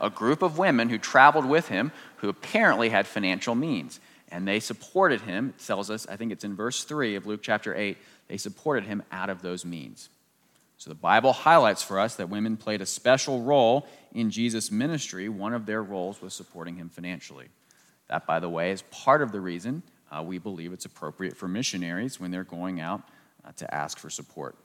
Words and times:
a 0.00 0.10
group 0.10 0.42
of 0.42 0.58
women 0.58 0.88
who 0.88 0.98
traveled 0.98 1.44
with 1.44 1.68
him 1.68 1.92
who 2.16 2.28
apparently 2.28 2.88
had 2.88 3.06
financial 3.06 3.54
means. 3.54 4.00
And 4.30 4.46
they 4.46 4.60
supported 4.60 5.22
him, 5.22 5.54
it 5.56 5.64
tells 5.64 5.90
us, 5.90 6.06
I 6.08 6.16
think 6.16 6.32
it's 6.32 6.44
in 6.44 6.54
verse 6.54 6.84
3 6.84 7.16
of 7.16 7.26
Luke 7.26 7.40
chapter 7.42 7.74
8, 7.74 7.98
they 8.28 8.36
supported 8.36 8.84
him 8.84 9.02
out 9.10 9.28
of 9.28 9.42
those 9.42 9.64
means. 9.64 10.08
So 10.76 10.88
the 10.88 10.94
Bible 10.94 11.32
highlights 11.32 11.82
for 11.82 11.98
us 11.98 12.16
that 12.16 12.30
women 12.30 12.56
played 12.56 12.80
a 12.80 12.86
special 12.86 13.42
role 13.42 13.86
in 14.12 14.30
Jesus' 14.30 14.70
ministry. 14.70 15.28
One 15.28 15.52
of 15.52 15.66
their 15.66 15.82
roles 15.82 16.22
was 16.22 16.32
supporting 16.32 16.76
him 16.76 16.88
financially. 16.88 17.48
That, 18.08 18.26
by 18.26 18.40
the 18.40 18.48
way, 18.48 18.70
is 18.70 18.82
part 18.82 19.20
of 19.20 19.30
the 19.30 19.40
reason 19.40 19.82
uh, 20.10 20.22
we 20.22 20.38
believe 20.38 20.72
it's 20.72 20.86
appropriate 20.86 21.36
for 21.36 21.48
missionaries 21.48 22.18
when 22.18 22.30
they're 22.30 22.44
going 22.44 22.80
out 22.80 23.02
uh, 23.44 23.52
to 23.56 23.74
ask 23.74 23.98
for 23.98 24.10
support. 24.10 24.56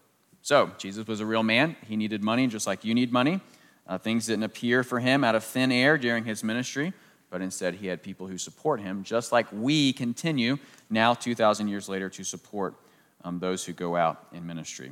So, 0.41 0.71
Jesus 0.77 1.05
was 1.05 1.19
a 1.19 1.25
real 1.25 1.43
man. 1.43 1.75
He 1.87 1.95
needed 1.95 2.23
money 2.23 2.47
just 2.47 2.65
like 2.65 2.85
you 2.85 2.93
need 2.93 3.11
money. 3.11 3.41
Uh, 3.87 3.97
things 3.97 4.25
didn't 4.25 4.43
appear 4.43 4.83
for 4.83 4.99
him 4.99 5.23
out 5.23 5.35
of 5.35 5.43
thin 5.43 5.71
air 5.71 5.97
during 5.97 6.25
his 6.25 6.43
ministry, 6.43 6.93
but 7.29 7.41
instead 7.41 7.75
he 7.75 7.87
had 7.87 8.01
people 8.01 8.27
who 8.27 8.37
support 8.37 8.81
him, 8.81 9.03
just 9.03 9.31
like 9.31 9.45
we 9.51 9.93
continue 9.93 10.57
now, 10.89 11.13
2,000 11.13 11.67
years 11.67 11.87
later, 11.87 12.09
to 12.09 12.23
support 12.23 12.75
um, 13.23 13.39
those 13.39 13.65
who 13.65 13.73
go 13.73 13.95
out 13.95 14.27
in 14.33 14.45
ministry. 14.45 14.91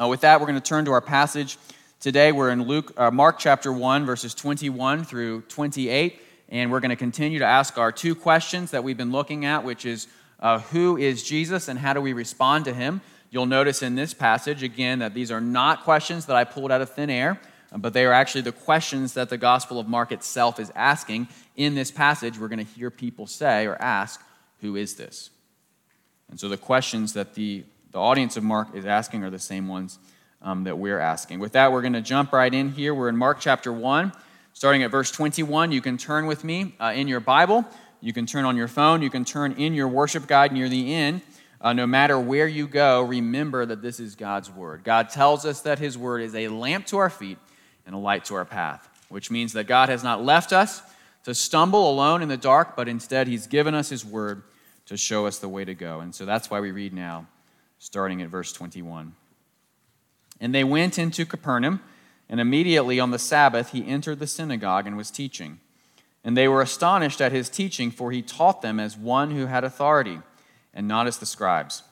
Uh, 0.00 0.08
with 0.08 0.22
that, 0.22 0.40
we're 0.40 0.46
going 0.46 0.60
to 0.60 0.66
turn 0.66 0.84
to 0.84 0.92
our 0.92 1.00
passage. 1.00 1.58
Today, 2.00 2.32
we're 2.32 2.50
in 2.50 2.64
Luke, 2.64 2.92
uh, 2.96 3.10
Mark 3.10 3.38
chapter 3.38 3.72
1, 3.72 4.04
verses 4.04 4.34
21 4.34 5.04
through 5.04 5.42
28, 5.42 6.20
and 6.48 6.70
we're 6.70 6.80
going 6.80 6.90
to 6.90 6.96
continue 6.96 7.38
to 7.38 7.46
ask 7.46 7.78
our 7.78 7.92
two 7.92 8.14
questions 8.14 8.72
that 8.72 8.82
we've 8.82 8.96
been 8.96 9.12
looking 9.12 9.44
at, 9.44 9.64
which 9.64 9.86
is 9.86 10.08
uh, 10.40 10.58
who 10.58 10.96
is 10.96 11.22
Jesus 11.22 11.68
and 11.68 11.78
how 11.78 11.92
do 11.92 12.00
we 12.00 12.12
respond 12.12 12.64
to 12.64 12.74
him? 12.74 13.00
You'll 13.30 13.46
notice 13.46 13.82
in 13.82 13.94
this 13.94 14.12
passage, 14.12 14.62
again, 14.62 14.98
that 14.98 15.14
these 15.14 15.30
are 15.30 15.40
not 15.40 15.84
questions 15.84 16.26
that 16.26 16.36
I 16.36 16.44
pulled 16.44 16.72
out 16.72 16.80
of 16.80 16.90
thin 16.90 17.08
air, 17.08 17.40
but 17.78 17.94
they 17.94 18.04
are 18.04 18.12
actually 18.12 18.42
the 18.42 18.52
questions 18.52 19.14
that 19.14 19.30
the 19.30 19.38
Gospel 19.38 19.78
of 19.78 19.88
Mark 19.88 20.12
itself 20.12 20.60
is 20.60 20.70
asking. 20.74 21.28
In 21.56 21.74
this 21.74 21.90
passage, 21.90 22.38
we're 22.38 22.48
going 22.48 22.64
to 22.64 22.72
hear 22.72 22.90
people 22.90 23.26
say 23.26 23.66
or 23.66 23.76
ask, 23.76 24.20
Who 24.60 24.76
is 24.76 24.96
this? 24.96 25.30
And 26.30 26.38
so 26.38 26.48
the 26.48 26.56
questions 26.56 27.14
that 27.14 27.34
the, 27.34 27.64
the 27.90 27.98
audience 27.98 28.36
of 28.36 28.44
Mark 28.44 28.74
is 28.74 28.86
asking 28.86 29.24
are 29.24 29.30
the 29.30 29.38
same 29.38 29.68
ones 29.68 29.98
um, 30.42 30.64
that 30.64 30.76
we're 30.76 30.98
asking. 30.98 31.38
With 31.38 31.52
that, 31.52 31.72
we're 31.72 31.82
going 31.82 31.92
to 31.94 32.02
jump 32.02 32.32
right 32.32 32.52
in 32.52 32.70
here. 32.70 32.94
We're 32.94 33.08
in 33.08 33.16
Mark 33.16 33.38
chapter 33.40 33.72
1, 33.72 34.12
starting 34.52 34.82
at 34.82 34.90
verse 34.90 35.10
21. 35.10 35.72
You 35.72 35.80
can 35.80 35.96
turn 35.96 36.26
with 36.26 36.44
me 36.44 36.74
uh, 36.80 36.92
in 36.94 37.08
your 37.08 37.20
Bible. 37.20 37.64
You 38.00 38.12
can 38.12 38.26
turn 38.26 38.44
on 38.44 38.56
your 38.56 38.68
phone. 38.68 39.00
You 39.02 39.10
can 39.10 39.24
turn 39.24 39.52
in 39.52 39.74
your 39.74 39.88
worship 39.88 40.26
guide 40.26 40.52
near 40.52 40.68
the 40.68 40.94
end. 40.94 41.22
Uh, 41.60 41.72
no 41.72 41.86
matter 41.86 42.18
where 42.18 42.48
you 42.48 42.66
go, 42.66 43.02
remember 43.02 43.64
that 43.64 43.80
this 43.80 44.00
is 44.00 44.16
God's 44.16 44.50
word. 44.50 44.82
God 44.82 45.10
tells 45.10 45.46
us 45.46 45.60
that 45.60 45.78
his 45.78 45.96
word 45.96 46.20
is 46.20 46.34
a 46.34 46.48
lamp 46.48 46.86
to 46.86 46.98
our 46.98 47.10
feet 47.10 47.38
and 47.86 47.94
a 47.94 47.98
light 47.98 48.24
to 48.26 48.34
our 48.34 48.44
path, 48.44 48.88
which 49.08 49.30
means 49.30 49.52
that 49.52 49.64
God 49.64 49.88
has 49.88 50.02
not 50.04 50.24
left 50.24 50.52
us 50.52 50.82
to 51.24 51.34
stumble 51.34 51.90
alone 51.90 52.22
in 52.22 52.28
the 52.28 52.36
dark, 52.36 52.76
but 52.76 52.88
instead 52.88 53.26
he's 53.26 53.46
given 53.46 53.74
us 53.74 53.88
his 53.88 54.04
word 54.04 54.42
to 54.86 54.96
show 54.96 55.26
us 55.26 55.38
the 55.38 55.48
way 55.48 55.64
to 55.64 55.74
go. 55.74 56.00
And 56.00 56.14
so 56.14 56.24
that's 56.24 56.50
why 56.50 56.60
we 56.60 56.70
read 56.70 56.92
now, 56.92 57.26
starting 57.78 58.20
at 58.22 58.28
verse 58.28 58.52
21. 58.52 59.14
And 60.40 60.54
they 60.54 60.64
went 60.64 60.98
into 60.98 61.24
Capernaum, 61.24 61.80
and 62.28 62.40
immediately 62.40 62.98
on 62.98 63.10
the 63.10 63.18
Sabbath 63.18 63.70
he 63.70 63.86
entered 63.86 64.18
the 64.18 64.26
synagogue 64.26 64.86
and 64.86 64.96
was 64.96 65.10
teaching. 65.10 65.60
And 66.24 66.36
they 66.36 66.48
were 66.48 66.62
astonished 66.62 67.20
at 67.20 67.32
his 67.32 67.48
teaching, 67.48 67.90
for 67.90 68.10
he 68.10 68.22
taught 68.22 68.62
them 68.62 68.80
as 68.80 68.96
one 68.96 69.30
who 69.32 69.46
had 69.46 69.64
authority, 69.64 70.18
and 70.74 70.88
not 70.88 71.06
as 71.06 71.18
the 71.18 71.26
scribes. 71.26 71.82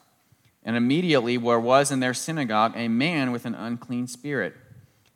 And 0.65 0.77
immediately 0.77 1.37
there 1.37 1.61
was 1.61 1.91
in 1.91 2.01
their 2.01 2.15
synagogue 2.15 2.73
a 2.77 2.89
man 2.89 3.33
with 3.33 3.45
an 3.45 3.55
unclean 3.55 4.07
spirit. 4.07 4.57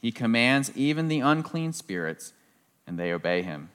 He 0.00 0.12
commands 0.12 0.70
even 0.76 1.08
the 1.08 1.20
unclean 1.20 1.72
spirits, 1.72 2.32
and 2.86 2.98
they 2.98 3.12
obey 3.12 3.42
him. 3.42 3.70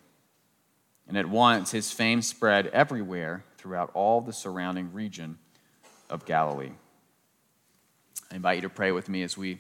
And 1.08 1.18
at 1.18 1.28
once 1.28 1.72
his 1.72 1.92
fame 1.92 2.22
spread 2.22 2.68
everywhere 2.68 3.44
throughout 3.58 3.92
all 3.94 4.22
the 4.22 4.34
surrounding 4.34 4.94
region 4.94 5.38
of 6.10 6.26
Galilee. 6.26 6.72
I 8.32 8.36
invite 8.36 8.58
you 8.58 8.62
to 8.62 8.70
pray 8.70 8.92
with 8.92 9.10
me 9.10 9.24
as 9.24 9.38
we 9.38 9.60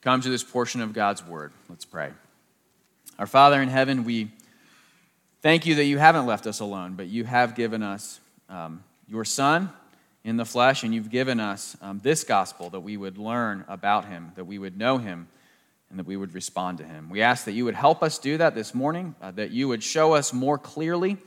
come 0.00 0.20
to 0.20 0.28
this 0.28 0.44
portion 0.44 0.80
of 0.80 0.92
God's 0.92 1.24
Word. 1.26 1.52
Let's 1.68 1.84
pray. 1.84 2.10
Our 3.18 3.26
Father 3.26 3.60
in 3.60 3.68
heaven, 3.68 4.04
we 4.04 4.30
thank 5.42 5.66
you 5.66 5.74
that 5.76 5.84
you 5.84 5.98
haven't 5.98 6.26
left 6.26 6.46
us 6.46 6.60
alone, 6.60 6.94
but 6.94 7.08
you 7.08 7.24
have 7.24 7.54
given 7.54 7.82
us 7.82 8.20
um, 8.48 8.84
your 9.08 9.24
Son 9.24 9.70
in 10.24 10.36
the 10.36 10.44
flesh, 10.44 10.84
and 10.84 10.94
you've 10.94 11.10
given 11.10 11.40
us 11.40 11.76
um, 11.82 12.00
this 12.02 12.22
gospel 12.22 12.70
that 12.70 12.80
we 12.80 12.96
would 12.96 13.18
learn 13.18 13.64
about 13.66 14.04
him, 14.04 14.32
that 14.36 14.44
we 14.44 14.58
would 14.58 14.78
know 14.78 14.98
him, 14.98 15.26
and 15.92 15.98
that 15.98 16.06
we 16.06 16.16
would 16.16 16.34
respond 16.34 16.78
to 16.78 16.84
him. 16.84 17.10
We 17.10 17.20
ask 17.20 17.44
that 17.44 17.52
you 17.52 17.66
would 17.66 17.74
help 17.74 18.02
us 18.02 18.18
do 18.18 18.38
that 18.38 18.54
this 18.54 18.74
morning, 18.74 19.14
uh, 19.20 19.30
that 19.32 19.50
you 19.50 19.68
would 19.68 19.82
show 19.82 20.14
us 20.14 20.32
more 20.32 20.56
clearly 20.56 21.18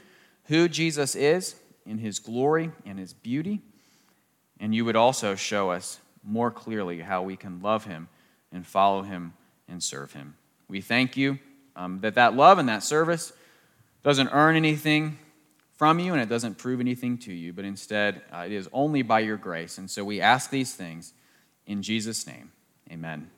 who 0.46 0.68
Jesus 0.68 1.16
is 1.16 1.56
in 1.86 2.00
his 2.00 2.18
glory 2.18 2.72
and 2.84 2.98
his 2.98 3.14
beauty, 3.14 3.62
and 4.60 4.74
you 4.74 4.84
would 4.84 4.96
also 4.96 5.36
show 5.36 5.70
us 5.70 6.00
more 6.24 6.50
clearly 6.50 7.00
how 7.00 7.22
we 7.22 7.38
can 7.38 7.62
love 7.62 7.86
him 7.86 8.10
and 8.52 8.66
follow 8.66 9.04
him 9.04 9.34
and 9.70 9.84
serve 9.84 10.14
him. 10.14 10.36
We 10.68 10.82
thank 10.82 11.16
you 11.16 11.38
um, 11.76 12.00
that 12.02 12.16
that 12.16 12.36
love 12.36 12.58
and 12.58 12.68
that 12.68 12.82
service 12.82 13.34
doesn't 14.02 14.30
earn 14.30 14.56
anything 14.56 15.20
from 15.78 16.00
you 16.00 16.14
and 16.14 16.22
it 16.22 16.30
doesn't 16.30 16.58
prove 16.58 16.80
anything 16.80 17.20
to 17.20 17.34
you, 17.34 17.54
but 17.54 17.66
instead 17.66 18.24
uh, 18.34 18.46
it 18.48 18.52
is 18.52 18.68
only 18.74 19.04
by 19.04 19.20
your 19.20 19.38
grace. 19.38 19.78
And 19.78 19.92
so 19.92 20.04
we 20.04 20.22
ask 20.22 20.50
these 20.50 20.74
things 20.74 21.14
in 21.68 21.84
Jesus' 21.84 22.26
name. 22.26 22.52
Amen. 22.92 23.30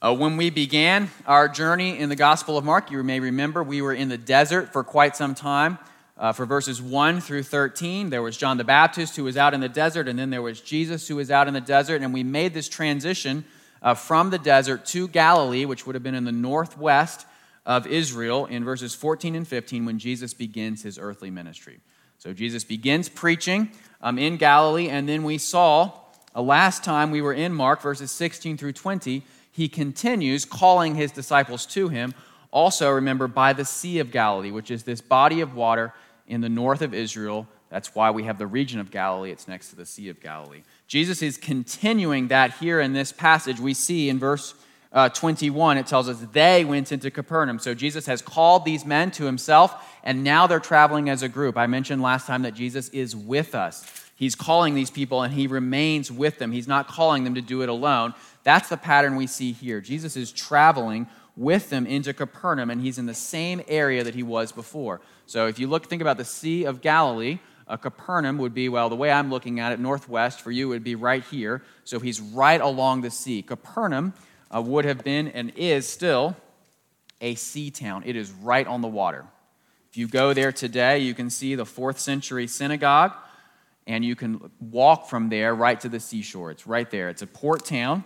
Uh, 0.00 0.14
when 0.14 0.36
we 0.36 0.48
began 0.48 1.10
our 1.26 1.48
journey 1.48 1.98
in 1.98 2.08
the 2.08 2.14
Gospel 2.14 2.56
of 2.56 2.64
Mark, 2.64 2.92
you 2.92 3.02
may 3.02 3.18
remember 3.18 3.64
we 3.64 3.82
were 3.82 3.92
in 3.92 4.08
the 4.08 4.16
desert 4.16 4.72
for 4.72 4.84
quite 4.84 5.16
some 5.16 5.34
time. 5.34 5.76
Uh, 6.16 6.32
for 6.32 6.46
verses 6.46 6.80
1 6.80 7.20
through 7.20 7.42
13, 7.42 8.08
there 8.08 8.22
was 8.22 8.36
John 8.36 8.58
the 8.58 8.64
Baptist 8.64 9.16
who 9.16 9.24
was 9.24 9.36
out 9.36 9.54
in 9.54 9.60
the 9.60 9.68
desert, 9.68 10.06
and 10.06 10.16
then 10.16 10.30
there 10.30 10.40
was 10.40 10.60
Jesus 10.60 11.08
who 11.08 11.16
was 11.16 11.32
out 11.32 11.48
in 11.48 11.54
the 11.54 11.60
desert. 11.60 12.00
And 12.00 12.14
we 12.14 12.22
made 12.22 12.54
this 12.54 12.68
transition 12.68 13.44
uh, 13.82 13.94
from 13.94 14.30
the 14.30 14.38
desert 14.38 14.86
to 14.86 15.08
Galilee, 15.08 15.64
which 15.64 15.84
would 15.84 15.96
have 15.96 16.04
been 16.04 16.14
in 16.14 16.24
the 16.24 16.30
northwest 16.30 17.26
of 17.66 17.84
Israel, 17.84 18.46
in 18.46 18.64
verses 18.64 18.94
14 18.94 19.34
and 19.34 19.48
15 19.48 19.84
when 19.84 19.98
Jesus 19.98 20.32
begins 20.32 20.84
his 20.84 20.96
earthly 20.96 21.32
ministry. 21.32 21.80
So 22.18 22.32
Jesus 22.32 22.62
begins 22.62 23.08
preaching 23.08 23.72
um, 24.00 24.16
in 24.16 24.36
Galilee, 24.36 24.90
and 24.90 25.08
then 25.08 25.24
we 25.24 25.38
saw 25.38 25.90
uh, 26.36 26.42
last 26.42 26.84
time 26.84 27.10
we 27.10 27.20
were 27.20 27.34
in 27.34 27.52
Mark, 27.52 27.82
verses 27.82 28.12
16 28.12 28.58
through 28.58 28.74
20, 28.74 29.24
he 29.58 29.68
continues 29.68 30.44
calling 30.44 30.94
his 30.94 31.10
disciples 31.10 31.66
to 31.66 31.88
him. 31.88 32.14
Also, 32.52 32.88
remember, 32.90 33.26
by 33.26 33.52
the 33.52 33.64
Sea 33.64 33.98
of 33.98 34.12
Galilee, 34.12 34.52
which 34.52 34.70
is 34.70 34.84
this 34.84 35.00
body 35.00 35.40
of 35.40 35.56
water 35.56 35.92
in 36.28 36.42
the 36.42 36.48
north 36.48 36.80
of 36.80 36.94
Israel. 36.94 37.44
That's 37.68 37.92
why 37.92 38.12
we 38.12 38.22
have 38.22 38.38
the 38.38 38.46
region 38.46 38.78
of 38.78 38.92
Galilee. 38.92 39.32
It's 39.32 39.48
next 39.48 39.70
to 39.70 39.76
the 39.76 39.84
Sea 39.84 40.10
of 40.10 40.20
Galilee. 40.20 40.62
Jesus 40.86 41.22
is 41.22 41.36
continuing 41.36 42.28
that 42.28 42.54
here 42.58 42.80
in 42.80 42.92
this 42.92 43.10
passage. 43.10 43.58
We 43.58 43.74
see 43.74 44.08
in 44.08 44.20
verse 44.20 44.54
uh, 44.92 45.08
21, 45.08 45.76
it 45.76 45.88
tells 45.88 46.08
us 46.08 46.24
they 46.32 46.64
went 46.64 46.92
into 46.92 47.10
Capernaum. 47.10 47.58
So 47.58 47.74
Jesus 47.74 48.06
has 48.06 48.22
called 48.22 48.64
these 48.64 48.86
men 48.86 49.10
to 49.10 49.24
himself, 49.24 49.74
and 50.04 50.22
now 50.22 50.46
they're 50.46 50.60
traveling 50.60 51.10
as 51.10 51.24
a 51.24 51.28
group. 51.28 51.56
I 51.56 51.66
mentioned 51.66 52.00
last 52.00 52.28
time 52.28 52.42
that 52.42 52.54
Jesus 52.54 52.90
is 52.90 53.16
with 53.16 53.56
us. 53.56 54.07
He's 54.18 54.34
calling 54.34 54.74
these 54.74 54.90
people, 54.90 55.22
and 55.22 55.32
he 55.32 55.46
remains 55.46 56.10
with 56.10 56.40
them. 56.40 56.50
He's 56.50 56.66
not 56.66 56.88
calling 56.88 57.22
them 57.22 57.36
to 57.36 57.40
do 57.40 57.62
it 57.62 57.68
alone. 57.68 58.14
That's 58.42 58.68
the 58.68 58.76
pattern 58.76 59.14
we 59.14 59.28
see 59.28 59.52
here. 59.52 59.80
Jesus 59.80 60.16
is 60.16 60.32
traveling 60.32 61.06
with 61.36 61.70
them 61.70 61.86
into 61.86 62.12
Capernaum, 62.12 62.68
and 62.68 62.80
he's 62.80 62.98
in 62.98 63.06
the 63.06 63.14
same 63.14 63.62
area 63.68 64.02
that 64.02 64.16
he 64.16 64.24
was 64.24 64.50
before. 64.50 65.00
So 65.26 65.46
if 65.46 65.60
you 65.60 65.68
look, 65.68 65.86
think 65.86 66.02
about 66.02 66.16
the 66.16 66.24
Sea 66.24 66.64
of 66.64 66.80
Galilee, 66.80 67.38
uh, 67.68 67.76
Capernaum 67.76 68.38
would 68.38 68.54
be, 68.54 68.68
well, 68.68 68.88
the 68.88 68.96
way 68.96 69.12
I'm 69.12 69.30
looking 69.30 69.60
at 69.60 69.70
it, 69.70 69.78
northwest 69.78 70.40
for 70.40 70.50
you 70.50 70.68
would 70.68 70.82
be 70.82 70.96
right 70.96 71.22
here. 71.22 71.62
So 71.84 72.00
he's 72.00 72.20
right 72.20 72.60
along 72.60 73.02
the 73.02 73.10
sea. 73.12 73.42
Capernaum 73.42 74.14
uh, 74.52 74.60
would 74.60 74.84
have 74.84 75.04
been 75.04 75.28
and 75.28 75.52
is 75.54 75.88
still 75.88 76.34
a 77.20 77.36
sea 77.36 77.70
town, 77.70 78.02
it 78.04 78.16
is 78.16 78.32
right 78.32 78.66
on 78.66 78.80
the 78.80 78.88
water. 78.88 79.26
If 79.90 79.96
you 79.96 80.08
go 80.08 80.32
there 80.32 80.52
today, 80.52 80.98
you 80.98 81.14
can 81.14 81.30
see 81.30 81.54
the 81.54 81.64
fourth 81.64 81.98
century 82.00 82.46
synagogue, 82.46 83.12
and 83.88 84.04
you 84.04 84.14
can 84.14 84.50
walk 84.60 85.08
from 85.08 85.30
there 85.30 85.54
right 85.54 85.80
to 85.80 85.88
the 85.88 85.98
seashore. 85.98 86.50
It's 86.50 86.66
right 86.66 86.88
there. 86.90 87.08
It's 87.08 87.22
a 87.22 87.26
port 87.26 87.64
town. 87.64 88.04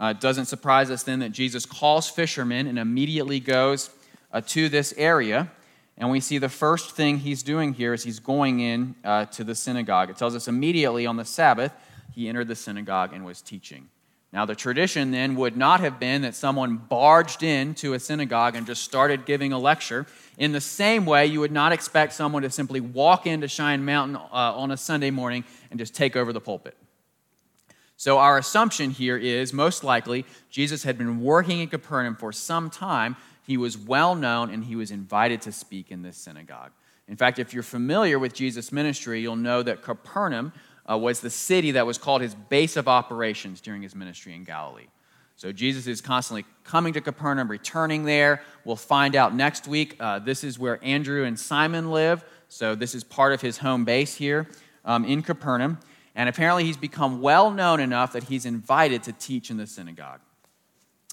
Uh, 0.00 0.12
it 0.16 0.20
doesn't 0.20 0.44
surprise 0.44 0.90
us 0.90 1.02
then 1.02 1.20
that 1.20 1.30
Jesus 1.32 1.64
calls 1.64 2.08
fishermen 2.08 2.66
and 2.66 2.78
immediately 2.78 3.40
goes 3.40 3.90
uh, 4.32 4.42
to 4.48 4.68
this 4.68 4.92
area. 4.98 5.50
And 5.96 6.10
we 6.10 6.20
see 6.20 6.38
the 6.38 6.48
first 6.48 6.94
thing 6.94 7.18
he's 7.18 7.42
doing 7.42 7.72
here 7.72 7.94
is 7.94 8.04
he's 8.04 8.18
going 8.20 8.60
in 8.60 8.96
uh, 9.02 9.24
to 9.26 9.44
the 9.44 9.54
synagogue. 9.54 10.10
It 10.10 10.18
tells 10.18 10.34
us 10.34 10.46
immediately 10.46 11.06
on 11.06 11.16
the 11.16 11.24
Sabbath, 11.24 11.72
he 12.12 12.28
entered 12.28 12.48
the 12.48 12.56
synagogue 12.56 13.12
and 13.14 13.24
was 13.24 13.40
teaching. 13.40 13.88
Now, 14.34 14.44
the 14.44 14.56
tradition 14.56 15.12
then 15.12 15.36
would 15.36 15.56
not 15.56 15.78
have 15.78 16.00
been 16.00 16.22
that 16.22 16.34
someone 16.34 16.76
barged 16.76 17.44
into 17.44 17.94
a 17.94 18.00
synagogue 18.00 18.56
and 18.56 18.66
just 18.66 18.82
started 18.82 19.26
giving 19.26 19.52
a 19.52 19.58
lecture. 19.60 20.06
In 20.38 20.50
the 20.50 20.60
same 20.60 21.06
way, 21.06 21.26
you 21.26 21.38
would 21.38 21.52
not 21.52 21.70
expect 21.70 22.14
someone 22.14 22.42
to 22.42 22.50
simply 22.50 22.80
walk 22.80 23.28
into 23.28 23.46
Cheyenne 23.46 23.84
Mountain 23.84 24.16
uh, 24.16 24.28
on 24.32 24.72
a 24.72 24.76
Sunday 24.76 25.12
morning 25.12 25.44
and 25.70 25.78
just 25.78 25.94
take 25.94 26.16
over 26.16 26.32
the 26.32 26.40
pulpit. 26.40 26.76
So, 27.96 28.18
our 28.18 28.36
assumption 28.36 28.90
here 28.90 29.16
is 29.16 29.52
most 29.52 29.84
likely 29.84 30.26
Jesus 30.50 30.82
had 30.82 30.98
been 30.98 31.20
working 31.20 31.60
in 31.60 31.68
Capernaum 31.68 32.16
for 32.16 32.32
some 32.32 32.70
time. 32.70 33.14
He 33.46 33.56
was 33.56 33.78
well 33.78 34.16
known 34.16 34.50
and 34.50 34.64
he 34.64 34.74
was 34.74 34.90
invited 34.90 35.42
to 35.42 35.52
speak 35.52 35.92
in 35.92 36.02
this 36.02 36.16
synagogue. 36.16 36.72
In 37.06 37.16
fact, 37.16 37.38
if 37.38 37.54
you're 37.54 37.62
familiar 37.62 38.18
with 38.18 38.34
Jesus' 38.34 38.72
ministry, 38.72 39.20
you'll 39.20 39.36
know 39.36 39.62
that 39.62 39.82
Capernaum 39.82 40.52
uh, 40.90 40.98
was 40.98 41.20
the 41.20 41.30
city 41.30 41.72
that 41.72 41.86
was 41.86 41.98
called 41.98 42.22
his 42.22 42.34
base 42.34 42.76
of 42.76 42.88
operations 42.88 43.60
during 43.60 43.82
his 43.82 43.94
ministry 43.94 44.34
in 44.34 44.44
Galilee. 44.44 44.86
So 45.36 45.50
Jesus 45.50 45.86
is 45.86 46.00
constantly 46.00 46.44
coming 46.62 46.92
to 46.92 47.00
Capernaum, 47.00 47.50
returning 47.50 48.04
there. 48.04 48.42
We'll 48.64 48.76
find 48.76 49.16
out 49.16 49.34
next 49.34 49.66
week. 49.66 49.96
Uh, 49.98 50.20
this 50.20 50.44
is 50.44 50.58
where 50.58 50.78
Andrew 50.82 51.24
and 51.24 51.38
Simon 51.38 51.90
live. 51.90 52.24
So 52.48 52.74
this 52.74 52.94
is 52.94 53.02
part 53.02 53.32
of 53.32 53.40
his 53.40 53.58
home 53.58 53.84
base 53.84 54.14
here 54.14 54.48
um, 54.84 55.04
in 55.04 55.22
Capernaum. 55.22 55.78
And 56.14 56.28
apparently, 56.28 56.64
he's 56.64 56.76
become 56.76 57.20
well 57.20 57.50
known 57.50 57.80
enough 57.80 58.12
that 58.12 58.24
he's 58.24 58.46
invited 58.46 59.02
to 59.04 59.12
teach 59.12 59.50
in 59.50 59.56
the 59.56 59.66
synagogue. 59.66 60.20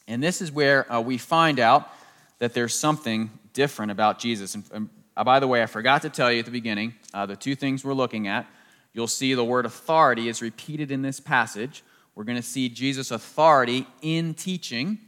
And 0.07 0.21
this 0.21 0.41
is 0.41 0.51
where 0.51 0.91
uh, 0.91 1.01
we 1.01 1.17
find 1.17 1.59
out 1.59 1.89
that 2.38 2.53
there's 2.53 2.75
something 2.75 3.31
different 3.53 3.91
about 3.91 4.19
Jesus. 4.19 4.53
And, 4.53 4.63
and 4.71 4.89
uh, 5.17 5.24
by 5.24 5.39
the 5.39 5.47
way, 5.47 5.63
I 5.63 5.65
forgot 5.65 6.03
to 6.03 6.09
tell 6.09 6.31
you 6.31 6.39
at 6.39 6.45
the 6.45 6.51
beginning 6.51 6.94
uh, 7.13 7.25
the 7.25 7.35
two 7.35 7.56
things 7.56 7.83
we're 7.83 7.94
looking 7.94 8.27
at. 8.27 8.45
You'll 8.93 9.07
see 9.07 9.33
the 9.33 9.43
word 9.43 9.65
authority 9.65 10.27
is 10.27 10.41
repeated 10.41 10.91
in 10.91 11.01
this 11.01 11.19
passage. 11.19 11.83
We're 12.15 12.25
going 12.25 12.38
to 12.38 12.41
see 12.41 12.69
Jesus' 12.69 13.11
authority 13.11 13.88
in 14.01 14.33
teaching, 14.33 14.99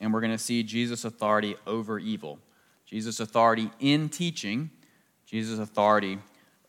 and 0.00 0.12
we're 0.12 0.20
going 0.20 0.32
to 0.32 0.38
see 0.38 0.62
Jesus' 0.62 1.04
authority 1.04 1.56
over 1.66 1.98
evil. 1.98 2.38
Jesus' 2.84 3.20
authority 3.20 3.70
in 3.80 4.08
teaching, 4.08 4.70
Jesus' 5.26 5.58
authority 5.58 6.18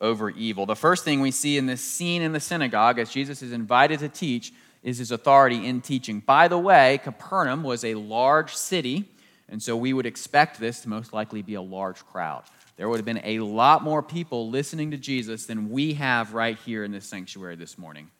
over 0.00 0.30
evil. 0.30 0.66
The 0.66 0.76
first 0.76 1.04
thing 1.04 1.20
we 1.20 1.30
see 1.30 1.58
in 1.58 1.66
this 1.66 1.82
scene 1.82 2.22
in 2.22 2.32
the 2.32 2.40
synagogue 2.40 2.98
as 2.98 3.10
Jesus 3.10 3.42
is 3.42 3.52
invited 3.52 4.00
to 4.00 4.08
teach 4.08 4.52
is 4.82 4.98
his 4.98 5.10
authority 5.10 5.66
in 5.66 5.80
teaching. 5.80 6.20
By 6.20 6.48
the 6.48 6.58
way, 6.58 7.00
Capernaum 7.02 7.62
was 7.62 7.84
a 7.84 7.94
large 7.94 8.54
city, 8.54 9.08
and 9.48 9.62
so 9.62 9.76
we 9.76 9.92
would 9.92 10.06
expect 10.06 10.58
this 10.58 10.80
to 10.80 10.88
most 10.88 11.12
likely 11.12 11.42
be 11.42 11.54
a 11.54 11.62
large 11.62 12.04
crowd. 12.06 12.44
There 12.80 12.88
would 12.88 12.96
have 12.96 13.04
been 13.04 13.20
a 13.24 13.40
lot 13.40 13.84
more 13.84 14.02
people 14.02 14.48
listening 14.48 14.92
to 14.92 14.96
Jesus 14.96 15.44
than 15.44 15.68
we 15.68 15.92
have 15.92 16.32
right 16.32 16.56
here 16.64 16.82
in 16.82 16.92
this 16.92 17.04
sanctuary 17.04 17.54
this 17.54 17.76
morning. 17.76 18.10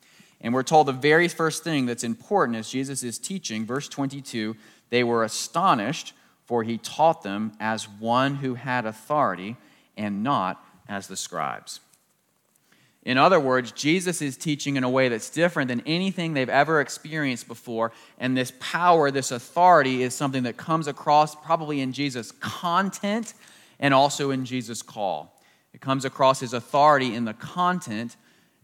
And 0.43 0.53
we're 0.53 0.65
told 0.65 0.87
the 0.87 0.93
very 0.93 1.29
first 1.29 1.65
thing 1.65 1.87
that's 1.87 2.05
important 2.05 2.59
as 2.59 2.69
Jesus 2.69 3.03
is 3.03 3.19
teaching, 3.19 3.65
verse 3.65 3.89
22, 3.89 4.55
they 4.91 5.03
were 5.03 5.25
astonished, 5.25 6.13
for 6.45 6.63
he 6.63 6.77
taught 6.77 7.23
them 7.23 7.53
as 7.59 7.89
one 7.89 8.35
who 8.35 8.53
had 8.53 8.85
authority 8.85 9.57
and 9.97 10.23
not 10.23 10.63
as 10.91 11.07
the 11.07 11.17
scribes. 11.17 11.81
In 13.03 13.17
other 13.17 13.41
words, 13.41 13.73
Jesus 13.73 14.21
is 14.21 14.37
teaching 14.37 14.77
in 14.77 14.85
a 14.85 14.91
way 14.91 15.09
that's 15.09 15.31
different 15.31 15.69
than 15.69 15.81
anything 15.87 16.35
they've 16.35 16.51
ever 16.51 16.83
experienced 16.83 17.49
before. 17.49 17.93
And 18.19 18.37
this 18.37 18.53
power, 18.61 19.11
this 19.11 19.31
authority, 19.31 20.03
is 20.03 20.15
something 20.15 20.43
that 20.43 20.59
comes 20.59 20.87
across 20.87 21.35
probably 21.35 21.81
in 21.81 21.95
Jesus' 21.95 22.31
content 22.31 23.33
and 23.81 23.93
also 23.93 24.31
in 24.31 24.45
Jesus' 24.45 24.83
call. 24.83 25.37
It 25.73 25.81
comes 25.81 26.05
across 26.05 26.39
his 26.39 26.53
authority 26.53 27.15
in 27.15 27.25
the 27.25 27.35
content 27.35 28.17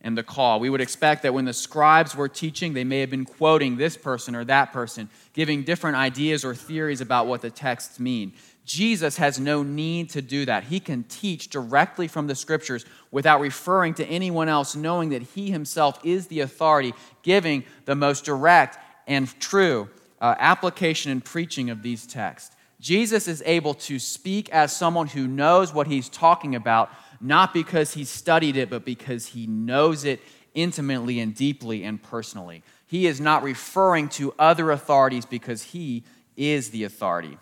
and 0.02 0.16
the 0.16 0.22
call. 0.22 0.60
We 0.60 0.70
would 0.70 0.80
expect 0.80 1.22
that 1.22 1.34
when 1.34 1.46
the 1.46 1.52
scribes 1.52 2.14
were 2.14 2.28
teaching, 2.28 2.74
they 2.74 2.84
may 2.84 3.00
have 3.00 3.10
been 3.10 3.24
quoting 3.24 3.76
this 3.76 3.96
person 3.96 4.36
or 4.36 4.44
that 4.44 4.72
person, 4.72 5.08
giving 5.32 5.64
different 5.64 5.96
ideas 5.96 6.44
or 6.44 6.54
theories 6.54 7.00
about 7.00 7.26
what 7.26 7.40
the 7.40 7.50
texts 7.50 7.98
mean. 7.98 8.32
Jesus 8.64 9.16
has 9.16 9.38
no 9.38 9.62
need 9.62 10.10
to 10.10 10.20
do 10.20 10.44
that. 10.44 10.64
He 10.64 10.80
can 10.80 11.04
teach 11.04 11.48
directly 11.48 12.08
from 12.08 12.26
the 12.26 12.34
scriptures 12.34 12.84
without 13.10 13.40
referring 13.40 13.94
to 13.94 14.06
anyone 14.06 14.48
else, 14.48 14.76
knowing 14.76 15.10
that 15.10 15.22
he 15.22 15.50
himself 15.50 16.04
is 16.04 16.26
the 16.26 16.40
authority, 16.40 16.92
giving 17.22 17.64
the 17.84 17.94
most 17.94 18.24
direct 18.24 18.76
and 19.06 19.28
true 19.40 19.88
uh, 20.20 20.34
application 20.38 21.12
and 21.12 21.24
preaching 21.24 21.70
of 21.70 21.82
these 21.82 22.06
texts. 22.06 22.55
Jesus 22.80 23.26
is 23.26 23.42
able 23.46 23.74
to 23.74 23.98
speak 23.98 24.50
as 24.50 24.74
someone 24.74 25.06
who 25.06 25.26
knows 25.26 25.72
what 25.72 25.86
he's 25.86 26.08
talking 26.08 26.54
about, 26.54 26.90
not 27.20 27.54
because 27.54 27.94
he 27.94 28.04
studied 28.04 28.56
it, 28.56 28.68
but 28.68 28.84
because 28.84 29.26
he 29.26 29.46
knows 29.46 30.04
it 30.04 30.20
intimately 30.54 31.20
and 31.20 31.34
deeply 31.34 31.84
and 31.84 32.02
personally. 32.02 32.62
He 32.86 33.06
is 33.06 33.20
not 33.20 33.42
referring 33.42 34.08
to 34.10 34.34
other 34.38 34.70
authorities 34.70 35.26
because 35.26 35.62
he 35.62 36.04
is 36.36 36.70
the 36.70 36.84
authority. 36.84 37.38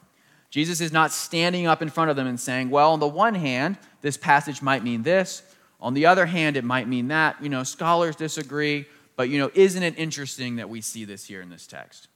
Jesus 0.50 0.81
is 0.81 0.92
not 0.92 1.10
standing 1.10 1.66
up 1.66 1.82
in 1.82 1.88
front 1.88 2.10
of 2.10 2.16
them 2.16 2.28
and 2.28 2.38
saying, 2.38 2.70
well, 2.70 2.92
on 2.92 3.00
the 3.00 3.08
one 3.08 3.34
hand, 3.34 3.76
this 4.02 4.16
passage 4.16 4.62
might 4.62 4.84
mean 4.84 5.02
this. 5.02 5.42
On 5.81 5.94
the 5.94 6.06
other 6.06 6.26
hand, 6.26 6.56
it 6.56 6.64
might 6.64 6.86
mean 6.86 7.08
that. 7.08 7.42
You 7.42 7.48
know, 7.48 7.64
scholars 7.64 8.14
disagree, 8.14 8.86
but, 9.16 9.28
you 9.28 9.38
know, 9.38 9.50
isn't 9.54 9.82
it 9.82 9.98
interesting 9.98 10.56
that 10.56 10.70
we 10.70 10.81
see 10.81 11.04
this 11.04 11.25
here 11.25 11.40
in 11.40 11.50
this 11.50 11.66
text? 11.66 12.06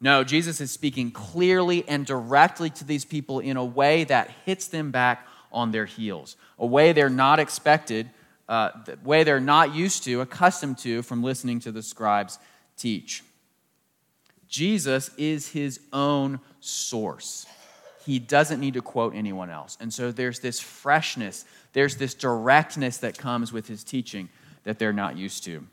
No, 0.00 0.24
Jesus 0.24 0.60
is 0.60 0.70
speaking 0.70 1.10
clearly 1.10 1.86
and 1.88 2.04
directly 2.04 2.70
to 2.70 2.84
these 2.84 3.04
people 3.04 3.40
in 3.40 3.56
a 3.56 3.64
way 3.64 4.04
that 4.04 4.30
hits 4.44 4.68
them 4.68 4.90
back 4.90 5.26
on 5.50 5.70
their 5.70 5.86
heels, 5.86 6.36
a 6.58 6.66
way 6.66 6.92
they're 6.92 7.08
not 7.08 7.38
expected, 7.38 8.10
uh, 8.48 8.70
the 8.84 8.98
way 9.02 9.24
they're 9.24 9.40
not 9.40 9.74
used 9.74 10.04
to, 10.04 10.20
accustomed 10.20 10.78
to 10.78 11.02
from 11.02 11.22
listening 11.22 11.60
to 11.60 11.72
the 11.72 11.82
scribes 11.82 12.38
teach. 12.76 13.24
Jesus 14.48 15.10
is 15.16 15.48
his 15.48 15.80
own 15.92 16.40
source 16.60 17.46
he 18.06 18.20
doesn't 18.20 18.60
need 18.60 18.74
to 18.74 18.82
quote 18.82 19.16
anyone 19.16 19.50
else. 19.50 19.76
And 19.80 19.92
so 19.92 20.12
there's 20.12 20.38
this 20.38 20.60
freshness, 20.60 21.44
there's 21.72 21.96
this 21.96 22.14
directness 22.14 22.98
that 22.98 23.18
comes 23.18 23.52
with 23.52 23.66
his 23.66 23.82
teaching 23.82 24.28
that 24.62 24.78
they're 24.78 24.92
not 24.92 25.16
used 25.16 25.42
to. 25.44 25.66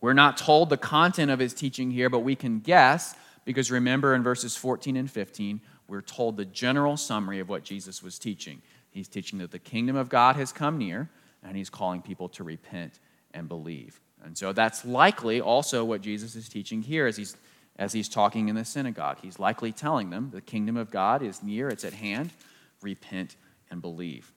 We're 0.00 0.12
not 0.12 0.36
told 0.36 0.70
the 0.70 0.76
content 0.76 1.30
of 1.30 1.38
his 1.38 1.54
teaching 1.54 1.90
here, 1.90 2.08
but 2.08 2.20
we 2.20 2.36
can 2.36 2.60
guess 2.60 3.14
because 3.44 3.70
remember 3.70 4.14
in 4.14 4.22
verses 4.22 4.56
14 4.56 4.96
and 4.96 5.10
15, 5.10 5.60
we're 5.86 6.02
told 6.02 6.36
the 6.36 6.44
general 6.44 6.96
summary 6.96 7.40
of 7.40 7.48
what 7.48 7.64
Jesus 7.64 8.02
was 8.02 8.18
teaching. 8.18 8.60
He's 8.90 9.08
teaching 9.08 9.38
that 9.38 9.50
the 9.50 9.58
kingdom 9.58 9.96
of 9.96 10.08
God 10.08 10.36
has 10.36 10.52
come 10.52 10.76
near, 10.76 11.08
and 11.42 11.56
he's 11.56 11.70
calling 11.70 12.02
people 12.02 12.28
to 12.30 12.44
repent 12.44 13.00
and 13.32 13.48
believe. 13.48 14.00
And 14.22 14.36
so 14.36 14.52
that's 14.52 14.84
likely 14.84 15.40
also 15.40 15.84
what 15.84 16.02
Jesus 16.02 16.36
is 16.36 16.48
teaching 16.48 16.82
here 16.82 17.06
as 17.06 17.16
he's 17.16 17.36
as 17.78 17.92
he's 17.92 18.08
talking 18.08 18.48
in 18.48 18.56
the 18.56 18.64
synagogue. 18.64 19.18
He's 19.22 19.38
likely 19.38 19.72
telling 19.72 20.10
them 20.10 20.30
the 20.32 20.40
kingdom 20.40 20.76
of 20.76 20.90
God 20.90 21.22
is 21.22 21.42
near, 21.42 21.68
it's 21.68 21.84
at 21.84 21.92
hand. 21.92 22.30
Repent 22.82 23.36
and 23.70 23.80
believe. 23.80 24.32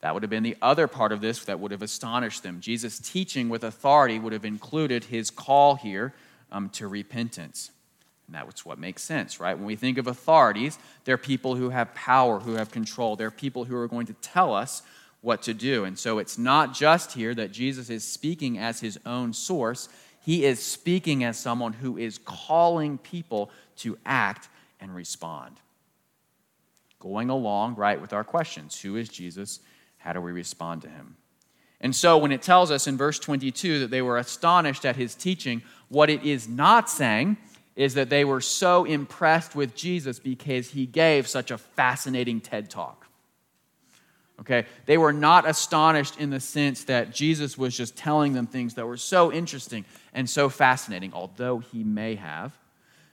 That 0.00 0.14
would 0.14 0.22
have 0.22 0.30
been 0.30 0.42
the 0.42 0.56
other 0.62 0.86
part 0.86 1.12
of 1.12 1.20
this 1.20 1.44
that 1.44 1.60
would 1.60 1.72
have 1.72 1.82
astonished 1.82 2.42
them. 2.42 2.60
Jesus' 2.60 2.98
teaching 2.98 3.48
with 3.48 3.64
authority 3.64 4.18
would 4.18 4.32
have 4.32 4.44
included 4.44 5.04
his 5.04 5.30
call 5.30 5.74
here 5.74 6.14
um, 6.50 6.70
to 6.70 6.88
repentance. 6.88 7.70
And 8.26 8.34
that's 8.34 8.64
what 8.64 8.78
makes 8.78 9.02
sense, 9.02 9.40
right? 9.40 9.56
When 9.56 9.66
we 9.66 9.76
think 9.76 9.98
of 9.98 10.06
authorities, 10.06 10.78
they're 11.04 11.18
people 11.18 11.56
who 11.56 11.70
have 11.70 11.92
power, 11.94 12.38
who 12.38 12.54
have 12.54 12.70
control. 12.70 13.16
They're 13.16 13.30
people 13.30 13.64
who 13.64 13.76
are 13.76 13.88
going 13.88 14.06
to 14.06 14.12
tell 14.14 14.54
us 14.54 14.82
what 15.20 15.42
to 15.42 15.54
do. 15.54 15.84
And 15.84 15.98
so 15.98 16.18
it's 16.18 16.38
not 16.38 16.72
just 16.72 17.12
here 17.12 17.34
that 17.34 17.52
Jesus 17.52 17.90
is 17.90 18.04
speaking 18.04 18.56
as 18.56 18.80
his 18.80 18.98
own 19.04 19.32
source, 19.32 19.88
he 20.22 20.44
is 20.44 20.62
speaking 20.62 21.24
as 21.24 21.38
someone 21.38 21.72
who 21.72 21.98
is 21.98 22.18
calling 22.18 22.98
people 22.98 23.50
to 23.78 23.98
act 24.06 24.48
and 24.80 24.94
respond. 24.94 25.56
Going 27.00 27.30
along, 27.30 27.76
right, 27.76 28.00
with 28.00 28.12
our 28.12 28.24
questions 28.24 28.80
Who 28.80 28.96
is 28.96 29.08
Jesus? 29.08 29.60
How 30.00 30.12
do 30.12 30.20
we 30.20 30.32
respond 30.32 30.82
to 30.82 30.88
him? 30.88 31.16
And 31.80 31.96
so, 31.96 32.18
when 32.18 32.32
it 32.32 32.42
tells 32.42 32.70
us 32.70 32.86
in 32.86 32.96
verse 32.96 33.18
22 33.18 33.80
that 33.80 33.90
they 33.90 34.02
were 34.02 34.18
astonished 34.18 34.84
at 34.84 34.96
his 34.96 35.14
teaching, 35.14 35.62
what 35.88 36.10
it 36.10 36.24
is 36.24 36.46
not 36.46 36.90
saying 36.90 37.38
is 37.74 37.94
that 37.94 38.10
they 38.10 38.24
were 38.24 38.40
so 38.40 38.84
impressed 38.84 39.54
with 39.54 39.74
Jesus 39.74 40.18
because 40.18 40.70
he 40.70 40.84
gave 40.84 41.26
such 41.26 41.50
a 41.50 41.56
fascinating 41.56 42.40
TED 42.40 42.68
talk. 42.68 43.06
Okay? 44.40 44.66
They 44.86 44.98
were 44.98 45.12
not 45.12 45.48
astonished 45.48 46.18
in 46.18 46.30
the 46.30 46.40
sense 46.40 46.84
that 46.84 47.14
Jesus 47.14 47.56
was 47.56 47.76
just 47.76 47.96
telling 47.96 48.32
them 48.32 48.46
things 48.46 48.74
that 48.74 48.86
were 48.86 48.96
so 48.96 49.32
interesting 49.32 49.84
and 50.12 50.28
so 50.28 50.48
fascinating, 50.48 51.12
although 51.14 51.58
he 51.58 51.84
may 51.84 52.16
have. 52.16 52.52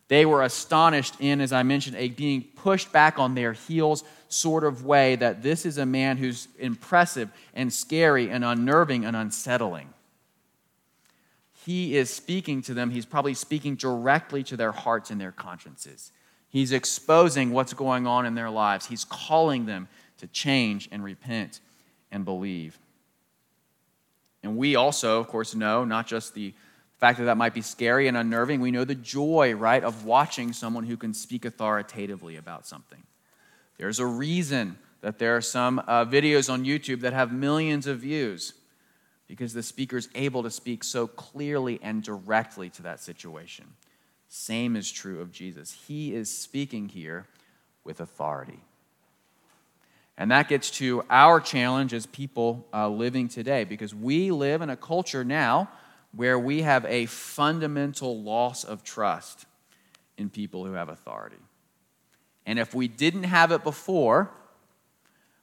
They 0.08 0.26
were 0.26 0.44
astonished 0.44 1.16
in, 1.20 1.42
as 1.42 1.52
I 1.52 1.64
mentioned, 1.64 1.98
a 1.98 2.10
being 2.10 2.44
pushed 2.56 2.92
back 2.92 3.20
on 3.20 3.36
their 3.36 3.54
heels 3.54 4.04
sort 4.30 4.64
of 4.64 4.86
way 4.86 5.16
that 5.18 5.42
this 5.42 5.66
is 5.66 5.78
a 5.78 5.86
man 5.86 6.18
who's 6.18 6.48
impressive 6.60 7.30
and 7.54 7.72
scary 7.72 8.30
and 8.30 8.44
unnerving 8.46 9.06
and 9.06 9.16
unsettling. 9.16 9.90
he 11.66 11.98
is 11.98 12.10
speaking 12.10 12.62
to 12.62 12.74
them, 12.74 12.92
he's 12.92 13.06
probably 13.06 13.34
speaking 13.34 13.76
directly 13.76 14.42
to 14.42 14.56
their 14.56 14.72
hearts 14.72 15.12
and 15.12 15.20
their 15.20 15.34
consciences. 15.34 16.14
He's 16.48 16.72
exposing 16.72 17.52
what's 17.52 17.74
going 17.74 18.08
on 18.08 18.26
in 18.26 18.36
their 18.36 18.50
lives. 18.50 18.86
He's 18.86 19.04
calling 19.04 19.66
them 19.66 19.90
to 20.20 20.28
change 20.28 20.88
and 20.94 21.04
repent 21.04 21.60
and 22.10 22.24
believe. 22.24 22.80
And 24.44 24.56
we 24.56 24.78
also, 24.78 25.20
of 25.20 25.28
course, 25.28 25.56
know 25.56 25.84
not 25.84 26.08
just 26.08 26.34
the 26.34 26.54
fact 27.00 27.20
that 27.20 27.26
that 27.26 27.38
might 27.38 27.54
be 27.54 27.62
scary 27.62 28.08
and 28.08 28.18
unnerving, 28.18 28.60
we 28.60 28.72
know 28.72 28.84
the 28.84 28.96
joy, 28.96 29.54
right, 29.54 29.84
of 29.84 30.06
watching 30.06 30.52
someone 30.52 30.84
who 30.84 30.98
can 30.98 31.14
speak 31.14 31.46
authoritatively 31.46 32.38
about 32.38 32.66
something. 32.66 33.04
There's 33.78 34.00
a 34.00 34.06
reason 34.06 34.78
that 35.02 35.20
there 35.20 35.36
are 35.36 35.42
some 35.42 35.80
uh, 35.80 36.06
videos 36.06 36.52
on 36.52 36.66
YouTube 36.66 37.02
that 37.02 37.14
have 37.14 37.32
millions 37.32 37.86
of 37.86 38.00
views 38.00 38.54
because 39.28 39.54
the 39.54 39.62
speaker 39.62 39.98
is 39.98 40.10
able 40.16 40.42
to 40.44 40.50
speak 40.50 40.84
so 40.84 41.06
clearly 41.06 41.80
and 41.84 42.02
directly 42.02 42.70
to 42.72 42.82
that 42.84 43.00
situation. 43.00 43.66
Same 44.30 44.76
is 44.76 44.92
true 44.92 45.22
of 45.22 45.32
Jesus. 45.32 45.78
He 45.88 46.16
is 46.16 46.36
speaking 46.36 46.90
here 46.90 47.28
with 47.84 48.00
authority. 48.00 48.60
And 50.18 50.32
that 50.32 50.50
gets 50.50 50.72
to 50.72 51.04
our 51.10 51.40
challenge 51.40 51.94
as 51.94 52.08
people 52.08 52.66
uh, 52.74 52.90
living 52.90 53.28
today 53.28 53.66
because 53.66 53.94
we 53.94 54.32
live 54.32 54.62
in 54.62 54.70
a 54.72 54.76
culture 54.76 55.24
now 55.24 55.70
where 56.16 56.40
we 56.40 56.62
have 56.62 56.86
a 56.86 57.06
fundamental 57.06 58.22
loss 58.22 58.64
of 58.64 58.84
trust 58.84 59.46
in 60.18 60.30
people 60.30 60.66
who 60.66 60.74
have 60.74 60.90
authority. 60.90 61.38
And 62.46 62.58
if 62.58 62.74
we 62.74 62.88
didn't 62.88 63.24
have 63.24 63.52
it 63.52 63.64
before, 63.64 64.32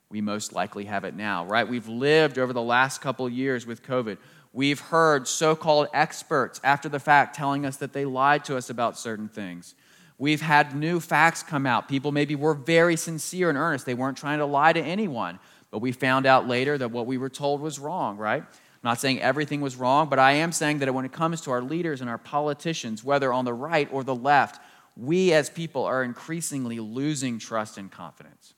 we 0.08 0.20
most 0.20 0.52
likely 0.52 0.84
have 0.84 1.04
it 1.04 1.14
now, 1.14 1.44
right? 1.44 1.68
We've 1.68 1.88
lived 1.88 2.38
over 2.38 2.52
the 2.52 2.62
last 2.62 3.00
couple 3.00 3.28
years 3.28 3.66
with 3.66 3.82
COVID. 3.82 4.16
We've 4.52 4.80
heard 4.80 5.26
so 5.26 5.56
called 5.56 5.88
experts 5.92 6.60
after 6.62 6.88
the 6.88 7.00
fact 7.00 7.34
telling 7.34 7.66
us 7.66 7.76
that 7.78 7.92
they 7.92 8.04
lied 8.04 8.44
to 8.44 8.56
us 8.56 8.70
about 8.70 8.96
certain 8.96 9.28
things. 9.28 9.74
We've 10.16 10.40
had 10.40 10.74
new 10.74 11.00
facts 11.00 11.42
come 11.42 11.66
out. 11.66 11.88
People 11.88 12.12
maybe 12.12 12.36
were 12.36 12.54
very 12.54 12.96
sincere 12.96 13.48
and 13.48 13.58
earnest. 13.58 13.84
They 13.84 13.94
weren't 13.94 14.16
trying 14.16 14.38
to 14.38 14.46
lie 14.46 14.72
to 14.72 14.80
anyone, 14.80 15.40
but 15.70 15.80
we 15.80 15.90
found 15.90 16.24
out 16.24 16.46
later 16.46 16.78
that 16.78 16.92
what 16.92 17.06
we 17.06 17.18
were 17.18 17.28
told 17.28 17.60
was 17.60 17.80
wrong, 17.80 18.16
right? 18.16 18.44
I'm 18.84 18.90
not 18.90 19.00
saying 19.00 19.22
everything 19.22 19.62
was 19.62 19.76
wrong, 19.76 20.10
but 20.10 20.18
I 20.18 20.32
am 20.32 20.52
saying 20.52 20.80
that 20.80 20.92
when 20.92 21.06
it 21.06 21.12
comes 21.12 21.40
to 21.42 21.50
our 21.52 21.62
leaders 21.62 22.02
and 22.02 22.10
our 22.10 22.18
politicians, 22.18 23.02
whether 23.02 23.32
on 23.32 23.46
the 23.46 23.54
right 23.54 23.88
or 23.90 24.04
the 24.04 24.14
left, 24.14 24.60
we 24.94 25.32
as 25.32 25.48
people 25.48 25.84
are 25.84 26.04
increasingly 26.04 26.78
losing 26.80 27.38
trust 27.38 27.78
and 27.78 27.90
confidence. 27.90 28.52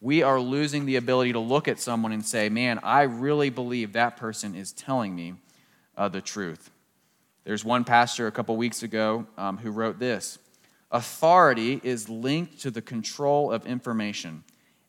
We 0.00 0.22
are 0.22 0.38
losing 0.38 0.86
the 0.86 0.94
ability 0.94 1.32
to 1.32 1.40
look 1.40 1.66
at 1.66 1.80
someone 1.80 2.12
and 2.12 2.24
say, 2.24 2.48
man, 2.48 2.78
I 2.84 3.02
really 3.02 3.50
believe 3.50 3.94
that 3.94 4.16
person 4.16 4.54
is 4.54 4.70
telling 4.70 5.16
me 5.16 5.34
uh, 5.96 6.08
the 6.08 6.20
truth. 6.20 6.70
There's 7.42 7.64
one 7.64 7.82
pastor 7.82 8.28
a 8.28 8.32
couple 8.32 8.56
weeks 8.56 8.84
ago 8.84 9.26
um, 9.36 9.58
who 9.58 9.72
wrote 9.72 9.98
this 9.98 10.38
Authority 10.92 11.80
is 11.82 12.08
linked 12.08 12.60
to 12.60 12.70
the 12.70 12.80
control 12.80 13.50
of 13.50 13.66
information, 13.66 14.44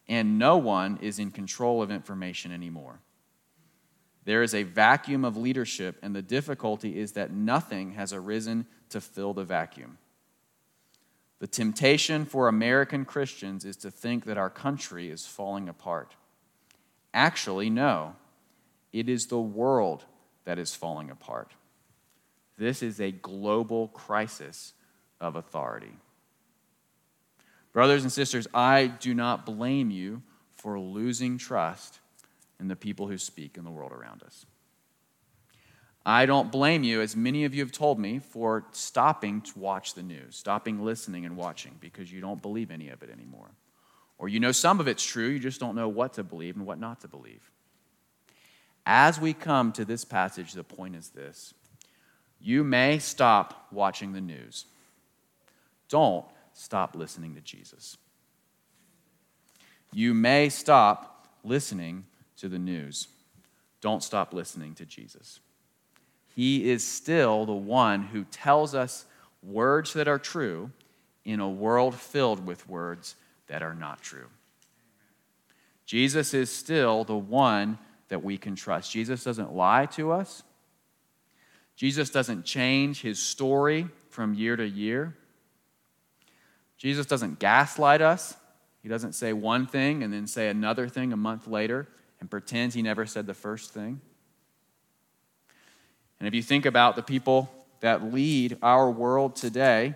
and 0.08 0.38
no 0.38 0.58
one 0.58 1.00
is 1.02 1.18
in 1.18 1.32
control 1.32 1.82
of 1.82 1.90
information 1.90 2.52
anymore. 2.52 3.00
There 4.28 4.44
is 4.44 4.54
a 4.54 4.64
vacuum 4.64 5.24
of 5.24 5.38
leadership, 5.38 6.00
and 6.02 6.14
the 6.14 6.22
difficulty 6.22 7.00
is 7.00 7.14
that 7.14 7.32
nothing 7.32 7.94
has 7.94 8.12
arisen 8.12 8.66
to 8.90 9.00
fill 9.00 9.34
the 9.34 9.46
vacuum. 9.46 10.00
The 11.40 11.48
temptation 11.48 12.26
for 12.26 12.50
American 12.50 13.06
Christians 13.06 13.64
is 13.64 13.78
to 13.78 13.90
think 13.90 14.26
that 14.26 14.38
our 14.38 14.50
country 14.50 15.10
is 15.10 15.26
falling 15.26 15.70
apart. 15.70 16.14
Actually, 17.14 17.70
no. 17.70 18.18
It 18.92 19.08
is 19.08 19.28
the 19.28 19.40
world 19.40 20.04
that 20.44 20.60
is 20.60 20.76
falling 20.76 21.10
apart. 21.10 21.54
This 22.58 22.84
is 22.84 23.00
a 23.00 23.14
global 23.14 23.88
crisis 23.88 24.74
of 25.22 25.38
authority. 25.38 25.96
Brothers 27.72 28.04
and 28.04 28.12
sisters, 28.12 28.46
I 28.54 28.88
do 28.88 29.14
not 29.14 29.46
blame 29.46 29.90
you 29.90 30.22
for 30.58 30.78
losing 30.78 31.38
trust 31.38 32.02
in 32.60 32.68
the 32.68 32.76
people 32.76 33.08
who 33.08 33.18
speak 33.18 33.58
in 33.58 33.64
the 33.64 33.72
world 33.72 33.92
around 33.92 34.24
us. 34.24 34.46
I 36.06 36.26
don't 36.26 36.52
blame 36.52 36.84
you, 36.84 37.02
as 37.02 37.18
many 37.18 37.44
of 37.44 37.54
you 37.54 37.62
have 37.62 37.74
told 37.74 38.00
me, 38.00 38.20
for 38.20 38.66
stopping 38.72 39.42
to 39.42 39.60
watch 39.60 39.94
the 39.94 40.04
news, 40.04 40.38
stopping 40.38 40.86
listening 40.86 41.26
and 41.26 41.36
watching 41.36 41.76
because 41.82 42.12
you 42.12 42.22
don't 42.22 42.42
believe 42.42 42.72
any 42.72 42.88
of 42.90 43.04
it 43.04 43.10
anymore. 43.10 43.50
Or 44.18 44.30
you 44.30 44.40
know 44.40 44.54
some 44.54 44.80
of 44.80 44.88
it's 44.88 45.04
true, 45.04 45.28
you 45.28 45.40
just 45.40 45.60
don't 45.60 45.76
know 45.76 45.90
what 45.90 46.14
to 46.14 46.24
believe 46.24 46.56
and 46.56 46.66
what 46.66 46.80
not 46.80 47.02
to 47.02 47.10
believe. 47.10 47.52
As 48.86 49.20
we 49.20 49.34
come 49.34 49.74
to 49.74 49.84
this 49.84 50.06
passage, 50.06 50.54
the 50.54 50.64
point 50.64 50.96
is 50.96 51.10
this 51.10 51.54
you 52.40 52.64
may 52.64 53.00
stop 53.00 53.68
watching 53.72 54.14
the 54.14 54.22
news. 54.22 54.66
Don't 55.90 56.26
stop 56.54 56.96
listening 56.96 57.36
to 57.36 57.42
Jesus. 57.42 57.98
You 59.92 60.14
may 60.14 60.48
stop 60.48 61.28
listening 61.44 62.06
to 62.38 62.50
the 62.50 62.60
news. 62.60 63.08
Don't 63.82 64.04
stop 64.04 64.34
listening 64.34 64.74
to 64.76 64.86
Jesus. 64.86 65.40
He 66.36 66.70
is 66.70 66.86
still 66.86 67.46
the 67.46 67.54
one 67.54 68.04
who 68.04 68.24
tells 68.26 68.76
us 68.76 69.06
words 69.44 69.94
that 69.94 70.08
are 70.08 70.20
true 70.20 70.72
in 71.26 71.40
a 71.40 71.50
world 71.50 71.96
filled 71.96 72.46
with 72.46 72.68
words 72.70 73.16
that 73.48 73.62
are 73.62 73.74
not 73.74 74.02
true. 74.02 74.28
Jesus 75.86 76.34
is 76.34 76.52
still 76.52 77.04
the 77.04 77.18
one 77.18 77.78
that 78.10 78.24
we 78.24 78.38
can 78.38 78.56
trust. 78.56 78.92
Jesus 78.92 79.24
doesn't 79.24 79.54
lie 79.54 79.86
to 79.88 80.12
us. 80.12 80.44
Jesus 81.76 82.10
doesn't 82.10 82.44
change 82.44 83.02
his 83.02 83.20
story 83.20 83.88
from 84.10 84.34
year 84.34 84.56
to 84.56 84.68
year. 84.68 85.16
Jesus 86.78 87.06
doesn't 87.06 87.40
gaslight 87.40 88.02
us. 88.02 88.36
He 88.82 88.90
doesn't 88.90 89.14
say 89.14 89.34
one 89.34 89.68
thing 89.68 90.04
and 90.04 90.14
then 90.14 90.28
say 90.28 90.50
another 90.50 90.88
thing 90.88 91.14
a 91.14 91.18
month 91.18 91.48
later 91.48 91.88
and 92.20 92.30
pretend 92.30 92.74
he 92.74 92.82
never 92.82 93.06
said 93.06 93.28
the 93.28 93.34
first 93.34 93.74
thing. 93.74 94.02
And 96.20 96.28
if 96.28 96.34
you 96.34 96.42
think 96.42 96.66
about 96.66 96.96
the 96.96 97.04
people 97.04 97.50
that 97.80 98.14
lead 98.14 98.58
our 98.62 98.90
world 98.90 99.36
today, 99.36 99.94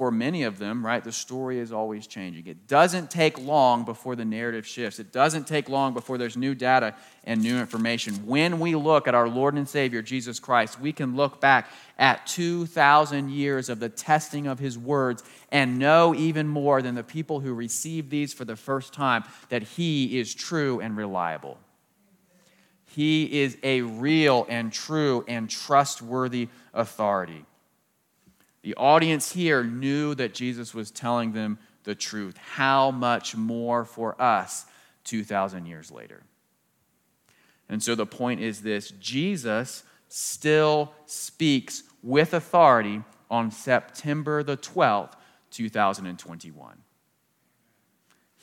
for 0.00 0.10
many 0.10 0.44
of 0.44 0.58
them, 0.58 0.82
right, 0.82 1.04
the 1.04 1.12
story 1.12 1.58
is 1.58 1.72
always 1.72 2.06
changing. 2.06 2.46
It 2.46 2.66
doesn't 2.66 3.10
take 3.10 3.38
long 3.38 3.84
before 3.84 4.16
the 4.16 4.24
narrative 4.24 4.66
shifts. 4.66 4.98
It 4.98 5.12
doesn't 5.12 5.46
take 5.46 5.68
long 5.68 5.92
before 5.92 6.16
there's 6.16 6.38
new 6.38 6.54
data 6.54 6.94
and 7.24 7.42
new 7.42 7.58
information. 7.58 8.14
When 8.24 8.60
we 8.60 8.74
look 8.74 9.06
at 9.06 9.14
our 9.14 9.28
Lord 9.28 9.56
and 9.56 9.68
Savior, 9.68 10.00
Jesus 10.00 10.40
Christ, 10.40 10.80
we 10.80 10.90
can 10.94 11.16
look 11.16 11.38
back 11.38 11.68
at 11.98 12.26
2,000 12.28 13.28
years 13.28 13.68
of 13.68 13.78
the 13.78 13.90
testing 13.90 14.46
of 14.46 14.58
His 14.58 14.78
words 14.78 15.22
and 15.52 15.78
know 15.78 16.14
even 16.14 16.48
more 16.48 16.80
than 16.80 16.94
the 16.94 17.04
people 17.04 17.40
who 17.40 17.52
received 17.52 18.08
these 18.08 18.32
for 18.32 18.46
the 18.46 18.56
first 18.56 18.94
time 18.94 19.24
that 19.50 19.64
He 19.64 20.18
is 20.18 20.34
true 20.34 20.80
and 20.80 20.96
reliable. 20.96 21.58
He 22.86 23.42
is 23.42 23.58
a 23.62 23.82
real 23.82 24.46
and 24.48 24.72
true 24.72 25.26
and 25.28 25.50
trustworthy 25.50 26.48
authority. 26.72 27.44
The 28.62 28.74
audience 28.74 29.32
here 29.32 29.64
knew 29.64 30.14
that 30.16 30.34
Jesus 30.34 30.74
was 30.74 30.90
telling 30.90 31.32
them 31.32 31.58
the 31.84 31.94
truth. 31.94 32.36
How 32.36 32.90
much 32.90 33.34
more 33.34 33.84
for 33.84 34.20
us 34.20 34.66
2,000 35.04 35.66
years 35.66 35.90
later? 35.90 36.22
And 37.68 37.82
so 37.82 37.94
the 37.94 38.06
point 38.06 38.40
is 38.40 38.62
this 38.62 38.90
Jesus 39.00 39.84
still 40.08 40.92
speaks 41.06 41.84
with 42.02 42.34
authority 42.34 43.02
on 43.30 43.50
September 43.50 44.42
the 44.42 44.56
12th, 44.56 45.12
2021. 45.50 46.78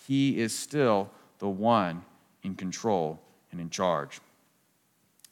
He 0.08 0.40
is 0.40 0.58
still 0.58 1.12
the 1.40 1.50
one 1.50 2.04
in 2.42 2.56
control 2.56 3.20
and 3.52 3.60
in 3.60 3.70
charge. 3.70 4.22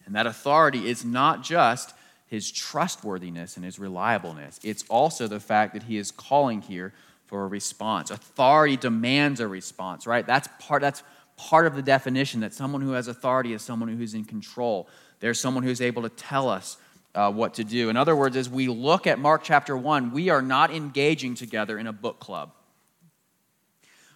And 0.06 0.14
that 0.16 0.28
authority 0.28 0.90
is 0.90 1.06
not 1.06 1.42
just 1.42 1.94
his 2.36 2.52
trustworthiness 2.52 3.56
and 3.56 3.64
his 3.64 3.80
reliableness, 3.80 4.60
it's 4.62 4.84
also 4.90 5.26
the 5.26 5.40
fact 5.40 5.74
that 5.74 5.84
he 5.84 5.98
is 5.98 6.12
calling 6.12 6.62
here 6.62 6.94
for 7.28 7.46
a 7.46 7.48
response. 7.48 8.12
Authority 8.12 8.76
demands 8.76 9.40
a 9.40 9.48
response, 9.48 10.06
right? 10.06 10.28
That's 10.28 10.50
part, 10.60 10.82
that's 10.82 11.02
part 11.38 11.66
of 11.66 11.76
the 11.76 11.82
definition 11.82 12.42
that 12.42 12.54
someone 12.54 12.82
who 12.82 12.92
has 12.92 13.08
authority 13.08 13.54
is 13.54 13.62
someone 13.62 13.88
who's 13.88 14.14
in 14.14 14.26
control. 14.26 14.90
There's 15.22 15.40
someone 15.40 15.64
who's 15.64 15.80
able 15.80 16.02
to 16.02 16.10
tell 16.10 16.50
us 16.50 16.78
uh, 17.16 17.32
what 17.32 17.54
to 17.54 17.64
do. 17.64 17.90
In 17.90 17.96
other 17.96 18.18
words, 18.18 18.36
as 18.36 18.50
we 18.50 18.68
look 18.68 19.08
at 19.08 19.18
Mark 19.18 19.42
chapter 19.42 19.78
1, 19.78 20.12
we 20.12 20.28
are 20.28 20.42
not 20.42 20.72
engaging 20.72 21.36
together 21.36 21.80
in 21.80 21.88
a 21.88 21.94
book 21.94 22.20
club. 22.20 22.52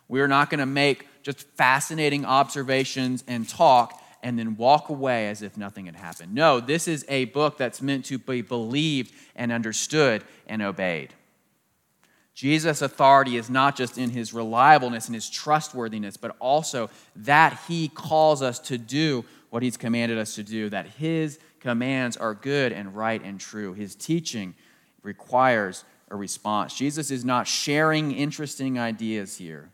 We 0.10 0.20
are 0.20 0.28
not 0.28 0.50
going 0.50 0.60
to 0.60 0.66
make 0.66 1.08
just 1.24 1.48
fascinating 1.56 2.26
observations 2.26 3.24
and 3.28 3.48
talk 3.48 4.04
and 4.22 4.38
then 4.38 4.58
walk 4.58 4.90
away 4.90 5.30
as 5.30 5.42
if 5.42 5.58
nothing 5.58 5.86
had 5.86 5.96
happened. 5.96 6.34
No, 6.34 6.60
this 6.60 6.88
is 6.88 7.06
a 7.08 7.26
book 7.26 7.58
that's 7.58 7.82
meant 7.82 8.06
to 8.06 8.18
be 8.18 8.42
believed 8.42 9.14
and 9.36 9.52
understood 9.52 10.24
and 10.48 10.62
obeyed. 10.62 11.14
Jesus' 12.34 12.82
authority 12.82 13.36
is 13.36 13.50
not 13.50 13.76
just 13.76 13.98
in 13.98 14.10
his 14.10 14.34
reliableness 14.34 15.08
and 15.08 15.16
his 15.16 15.30
trustworthiness, 15.30 16.16
but 16.16 16.36
also 16.40 16.90
that 17.18 17.60
he 17.68 17.90
calls 17.90 18.42
us 18.42 18.60
to 18.60 18.78
do 18.78 19.26
what 19.50 19.64
he's 19.64 19.78
commanded 19.78 20.18
us 20.18 20.36
to 20.36 20.44
do, 20.44 20.70
that 20.70 20.88
his 20.88 21.40
commands 21.60 22.16
are 22.16 22.34
good 22.34 22.72
and 22.72 22.96
right 22.96 23.22
and 23.24 23.40
true. 23.40 23.74
His 23.74 23.96
teaching 23.96 24.56
requires 25.04 25.84
a 26.10 26.16
response. 26.16 26.74
Jesus 26.74 27.12
is 27.12 27.26
not 27.26 27.48
sharing 27.48 28.12
interesting 28.12 28.80
ideas 28.80 29.38
here, 29.38 29.72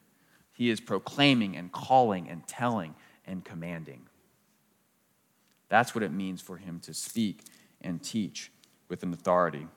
he 0.54 0.70
is 0.70 0.80
proclaiming 0.80 1.56
and 1.56 1.72
calling 1.72 2.30
and 2.30 2.48
telling 2.48 2.96
and 3.28 3.44
commanding. 3.44 4.08
That's 5.70 5.96
what 5.96 6.04
it 6.04 6.12
means 6.12 6.42
for 6.42 6.58
him 6.58 6.80
to 6.82 6.94
speak 6.94 7.42
and 7.82 8.02
teach 8.04 8.52
with 8.90 9.04
an 9.04 9.14
authority. 9.14 9.68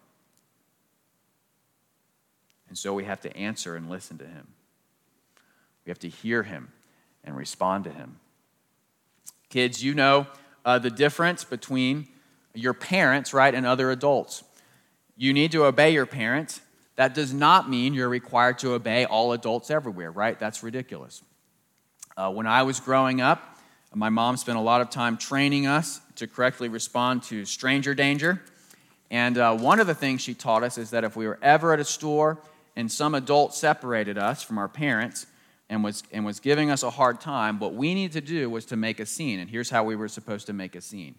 And 2.68 2.76
so 2.76 2.92
we 2.92 3.04
have 3.04 3.21
to 3.23 3.37
answer 3.37 3.75
and 3.76 3.88
listen 3.88 4.18
to 4.18 4.26
him. 4.26 4.49
We 5.85 5.90
have 5.90 5.99
to 6.00 6.09
hear 6.09 6.42
him 6.42 6.68
and 7.25 7.37
respond 7.37 7.85
to 7.85 7.90
him. 7.90 8.18
Kids, 9.49 9.83
you 9.83 9.95
know 9.95 10.26
uh, 10.64 10.78
the 10.78 10.90
difference 10.90 11.45
between 11.45 12.09
your 12.54 12.75
parents, 12.75 13.33
right, 13.33 13.54
and 13.54 13.64
other 13.64 13.90
adults. 13.90 14.45
You 15.16 15.33
need 15.33 15.52
to 15.52 15.64
obey 15.64 15.92
your 15.92 16.07
parents. 16.07 16.61
That 16.97 17.14
does 17.14 17.33
not 17.33 17.71
mean 17.71 17.95
you're 17.95 18.09
required 18.09 18.59
to 18.61 18.75
obey 18.75 19.04
all 19.04 19.33
adults 19.33 19.71
everywhere, 19.71 20.11
right? 20.11 20.38
That's 20.38 20.62
ridiculous. 20.62 21.23
Uh, 22.16 22.30
when 22.33 22.47
I 22.47 22.64
was 22.64 22.80
growing 22.80 23.21
up, 23.21 23.57
my 23.95 24.11
mom 24.11 24.37
spent 24.37 24.59
a 24.59 24.61
lot 24.61 24.80
of 24.80 24.90
time 24.90 25.16
training 25.16 25.66
us 25.66 26.00
to 26.16 26.26
correctly 26.26 26.68
respond 26.68 27.23
to 27.25 27.45
stranger 27.45 27.95
danger. 27.95 28.42
And 29.11 29.38
uh, 29.38 29.57
one 29.57 29.80
of 29.80 29.87
the 29.87 29.95
things 29.95 30.21
she 30.21 30.35
taught 30.35 30.62
us 30.62 30.76
is 30.76 30.90
that 30.90 31.04
if 31.04 31.16
we 31.16 31.26
were 31.26 31.38
ever 31.40 31.73
at 31.73 31.80
a 31.80 31.85
store 31.85 32.38
and 32.76 32.92
some 32.92 33.14
adult 33.14 33.54
separated 33.54 34.18
us 34.18 34.42
from 34.42 34.59
our 34.59 34.68
parents 34.68 35.26
and 35.71 35.83
was, 35.83 36.02
and 36.12 36.25
was 36.25 36.40
giving 36.40 36.71
us 36.71 36.83
a 36.83 36.90
hard 36.90 37.21
time, 37.21 37.59
what 37.59 37.75
we 37.75 37.95
needed 37.95 38.12
to 38.12 38.21
do 38.21 38.50
was 38.50 38.66
to 38.66 38.76
make 38.76 39.00
a 39.00 39.07
scene. 39.07 39.40
And 39.40 39.49
here's 39.49 39.71
how 39.71 39.85
we 39.85 39.97
were 39.97 40.09
supposed 40.09 40.47
to 40.47 40.52
make 40.52 40.75
a 40.75 40.80
scene 40.80 41.14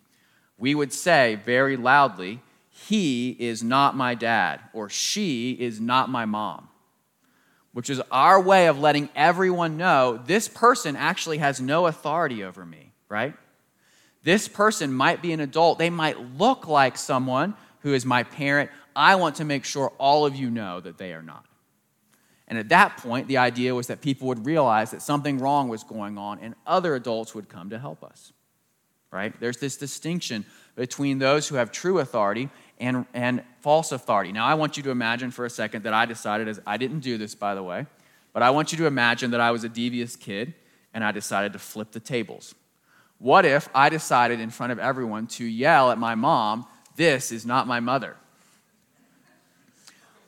we 0.58 0.76
would 0.76 0.92
say 0.92 1.36
very 1.46 1.78
loudly, 1.78 2.42
He 2.70 3.30
is 3.40 3.64
not 3.64 3.96
my 3.96 4.14
dad, 4.14 4.60
or 4.74 4.90
She 4.90 5.52
is 5.54 5.80
not 5.80 6.10
my 6.10 6.26
mom 6.26 6.68
which 7.80 7.90
is 7.90 8.02
our 8.12 8.42
way 8.42 8.68
of 8.68 8.78
letting 8.78 9.08
everyone 9.16 9.78
know 9.78 10.20
this 10.26 10.50
person 10.50 10.98
actually 10.98 11.38
has 11.38 11.62
no 11.62 11.88
authority 11.88 12.44
over 12.44 12.66
me, 12.66 12.92
right? 13.08 13.34
This 14.22 14.50
person 14.50 14.92
might 14.92 15.22
be 15.22 15.32
an 15.32 15.40
adult. 15.40 15.80
They 15.80 15.90
might 15.90 16.20
look 16.38 16.68
like 16.68 16.98
someone 16.98 17.54
who 17.80 17.94
is 17.94 18.06
my 18.06 18.24
parent. 18.24 18.70
I 18.98 19.16
want 19.16 19.38
to 19.38 19.46
make 19.46 19.64
sure 19.64 19.94
all 19.98 20.26
of 20.26 20.36
you 20.36 20.50
know 20.50 20.82
that 20.82 20.98
they 20.98 21.14
are 21.14 21.22
not. 21.22 21.46
And 22.50 22.58
at 22.58 22.68
that 22.68 22.98
point, 22.98 23.30
the 23.30 23.38
idea 23.38 23.74
was 23.74 23.88
that 23.88 24.02
people 24.02 24.28
would 24.28 24.46
realize 24.46 24.92
that 24.92 25.02
something 25.02 25.40
wrong 25.40 25.70
was 25.70 25.86
going 25.86 26.18
on 26.18 26.40
and 26.40 26.56
other 26.68 26.96
adults 26.96 27.34
would 27.34 27.48
come 27.48 27.70
to 27.70 27.80
help 27.80 28.04
us, 28.04 28.34
right? 29.10 29.34
There's 29.40 29.56
this 29.56 29.78
distinction 29.78 30.46
between 30.76 31.20
those 31.20 31.48
who 31.48 31.56
have 31.56 31.72
true 31.72 32.00
authority 32.00 32.50
and, 32.80 33.06
and 33.14 33.44
false 33.62 33.92
authority. 33.92 34.32
Now, 34.32 34.46
I 34.46 34.54
want 34.54 34.78
you 34.78 34.84
to 34.84 34.90
imagine 34.90 35.32
for 35.32 35.46
a 35.46 35.50
second 35.50 35.84
that 35.84 35.94
I 35.94 36.06
decided, 36.06 36.48
as 36.48 36.62
I 36.66 36.78
didn't 36.78 37.02
do 37.02 37.18
this, 37.18 37.36
by 37.36 37.56
the 37.56 37.64
way, 37.64 37.86
but 38.34 38.44
I 38.44 38.52
want 38.52 38.72
you 38.72 38.78
to 38.80 38.86
imagine 38.86 39.32
that 39.32 39.42
I 39.42 39.52
was 39.52 39.64
a 39.64 39.70
devious 39.70 40.16
kid 40.16 40.54
and 40.94 41.04
I 41.04 41.12
decided 41.12 41.54
to 41.54 41.60
flip 41.60 41.92
the 41.92 42.00
tables. 42.00 42.56
What 43.18 43.46
if 43.46 43.68
I 43.76 43.90
decided 43.90 44.40
in 44.40 44.50
front 44.50 44.72
of 44.72 44.80
everyone 44.80 45.28
to 45.28 45.46
yell 45.46 45.92
at 45.92 45.98
my 45.98 46.16
mom, 46.16 46.66
This 46.96 47.32
is 47.32 47.46
not 47.46 47.68
my 47.68 47.80
mother? 47.80 48.16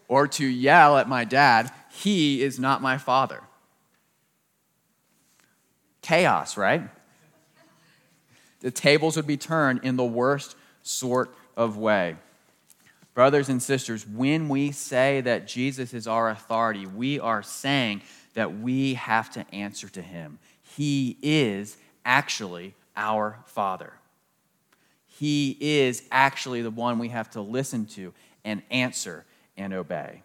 Or 0.08 0.28
to 0.28 0.46
yell 0.46 0.98
at 0.98 1.08
my 1.08 1.24
dad, 1.24 1.72
He 1.90 2.42
is 2.42 2.60
not 2.60 2.82
my 2.82 2.98
father? 2.98 3.42
Chaos, 6.02 6.58
right? 6.58 6.90
The 8.60 8.72
tables 8.72 9.16
would 9.16 9.28
be 9.28 9.38
turned 9.38 9.82
in 9.84 9.96
the 9.96 10.04
worst 10.04 10.56
sort 10.84 11.34
of 11.56 11.78
way. 11.78 12.18
Brothers 13.14 13.50
and 13.50 13.62
sisters, 13.62 14.08
when 14.08 14.48
we 14.48 14.72
say 14.72 15.22
that 15.22 15.48
Jesus 15.48 15.94
is 15.94 16.08
our 16.08 16.30
authority, 16.30 16.86
we 16.86 17.20
are 17.20 17.44
saying 17.44 18.02
that 18.36 18.60
we 18.60 18.94
have 18.94 19.30
to 19.32 19.46
answer 19.54 19.90
to 19.90 20.02
him. 20.02 20.40
He 20.62 21.18
is 21.22 21.78
actually 22.06 22.74
our 22.96 23.40
Father. 23.46 23.94
He 25.06 25.58
is 25.60 26.04
actually 26.12 26.62
the 26.62 26.72
one 26.72 27.00
we 27.00 27.10
have 27.10 27.30
to 27.32 27.42
listen 27.42 27.86
to 27.88 28.14
and 28.46 28.64
answer 28.72 29.26
and 29.58 29.74
obey. 29.74 30.24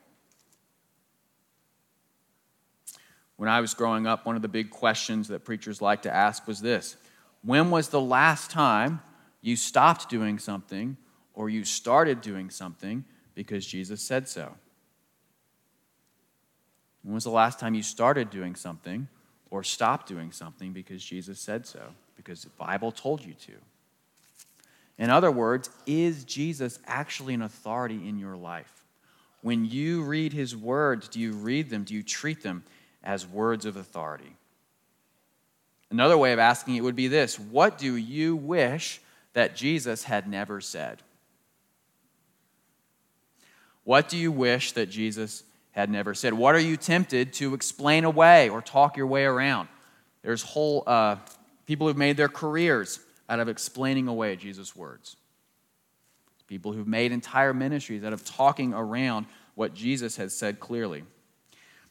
When 3.36 3.48
I 3.48 3.60
was 3.60 3.74
growing 3.74 4.06
up, 4.06 4.24
one 4.24 4.36
of 4.36 4.42
the 4.42 4.48
big 4.48 4.70
questions 4.70 5.28
that 5.28 5.44
preachers 5.44 5.82
like 5.82 6.02
to 6.02 6.14
ask 6.14 6.46
was 6.46 6.60
this 6.60 6.96
When 7.42 7.70
was 7.70 7.88
the 7.88 8.00
last 8.00 8.50
time 8.50 9.00
you 9.42 9.56
stopped 9.56 10.08
doing 10.08 10.38
something 10.38 10.96
or 11.36 11.48
you 11.48 11.64
started 11.64 12.20
doing 12.20 12.50
something 12.50 13.04
because 13.36 13.64
Jesus 13.64 14.02
said 14.02 14.26
so? 14.26 14.52
When 17.04 17.14
was 17.14 17.22
the 17.22 17.30
last 17.30 17.60
time 17.60 17.74
you 17.74 17.84
started 17.84 18.30
doing 18.30 18.56
something 18.56 19.06
or 19.50 19.62
stopped 19.62 20.08
doing 20.08 20.32
something 20.32 20.72
because 20.72 21.04
Jesus 21.04 21.38
said 21.38 21.64
so? 21.64 21.80
Because 22.16 22.42
the 22.42 22.50
Bible 22.58 22.90
told 22.90 23.24
you 23.24 23.34
to. 23.34 23.52
In 24.98 25.10
other 25.10 25.30
words, 25.30 25.70
is 25.86 26.24
Jesus 26.24 26.80
actually 26.86 27.34
an 27.34 27.42
authority 27.42 28.08
in 28.08 28.18
your 28.18 28.34
life? 28.34 28.84
When 29.42 29.64
you 29.64 30.02
read 30.02 30.32
his 30.32 30.56
words, 30.56 31.06
do 31.06 31.20
you 31.20 31.32
read 31.32 31.70
them? 31.70 31.84
Do 31.84 31.94
you 31.94 32.02
treat 32.02 32.42
them 32.42 32.64
as 33.04 33.26
words 33.26 33.66
of 33.66 33.76
authority? 33.76 34.34
Another 35.90 36.18
way 36.18 36.32
of 36.32 36.38
asking 36.38 36.74
it 36.74 36.80
would 36.82 36.96
be 36.96 37.08
this 37.08 37.38
What 37.38 37.78
do 37.78 37.94
you 37.94 38.34
wish 38.34 39.00
that 39.34 39.54
Jesus 39.54 40.04
had 40.04 40.26
never 40.26 40.60
said? 40.60 41.02
What 43.86 44.08
do 44.08 44.16
you 44.16 44.32
wish 44.32 44.72
that 44.72 44.90
Jesus 44.90 45.44
had 45.70 45.90
never 45.90 46.12
said? 46.12 46.34
What 46.34 46.56
are 46.56 46.60
you 46.60 46.76
tempted 46.76 47.32
to 47.34 47.54
explain 47.54 48.02
away 48.02 48.48
or 48.48 48.60
talk 48.60 48.96
your 48.96 49.06
way 49.06 49.22
around? 49.22 49.68
There's 50.22 50.42
whole 50.42 50.82
uh, 50.88 51.18
people 51.66 51.86
who've 51.86 51.96
made 51.96 52.16
their 52.16 52.28
careers 52.28 52.98
out 53.28 53.38
of 53.38 53.48
explaining 53.48 54.08
away 54.08 54.34
Jesus' 54.34 54.74
words. 54.74 55.14
People 56.48 56.72
who've 56.72 56.88
made 56.88 57.12
entire 57.12 57.54
ministries 57.54 58.02
out 58.02 58.12
of 58.12 58.24
talking 58.24 58.74
around 58.74 59.26
what 59.54 59.72
Jesus 59.72 60.16
has 60.16 60.34
said 60.34 60.58
clearly. 60.58 61.04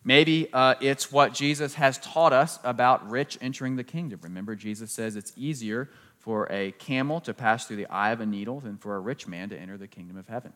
Maybe 0.04 0.50
uh, 0.52 0.76
it's 0.82 1.14
what 1.14 1.34
Jesus 1.34 1.76
has 1.76 1.98
taught 2.00 2.34
us 2.34 2.60
about 2.66 3.10
rich 3.10 3.38
entering 3.40 3.78
the 3.78 3.86
kingdom. 3.86 4.20
Remember, 4.22 4.54
Jesus 4.54 4.92
says 4.92 5.16
it's 5.16 5.32
easier 5.38 5.90
for 6.20 6.52
a 6.52 6.74
camel 6.74 7.22
to 7.22 7.34
pass 7.34 7.66
through 7.68 7.78
the 7.78 7.88
eye 7.88 8.12
of 8.12 8.20
a 8.20 8.26
needle 8.26 8.60
than 8.60 8.76
for 8.76 8.98
a 8.98 9.00
rich 9.00 9.28
man 9.28 9.48
to 9.48 9.58
enter 9.58 9.78
the 9.78 9.88
kingdom 9.88 10.18
of 10.18 10.28
heaven. 10.28 10.52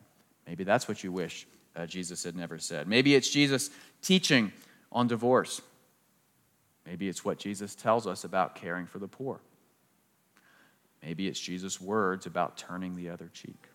Maybe 0.50 0.64
that's 0.64 0.88
what 0.88 1.04
you 1.04 1.12
wish 1.12 1.46
uh, 1.76 1.86
Jesus 1.86 2.24
had 2.24 2.34
never 2.34 2.58
said. 2.58 2.88
Maybe 2.88 3.14
it's 3.14 3.30
Jesus 3.30 3.70
teaching 4.02 4.50
on 4.90 5.06
divorce. 5.06 5.62
Maybe 6.84 7.08
it's 7.08 7.24
what 7.24 7.38
Jesus 7.38 7.76
tells 7.76 8.04
us 8.04 8.24
about 8.24 8.56
caring 8.56 8.86
for 8.86 8.98
the 8.98 9.06
poor. 9.06 9.38
Maybe 11.04 11.28
it's 11.28 11.38
Jesus' 11.38 11.80
words 11.80 12.26
about 12.26 12.56
turning 12.56 12.96
the 12.96 13.10
other 13.10 13.30
cheek. 13.32 13.68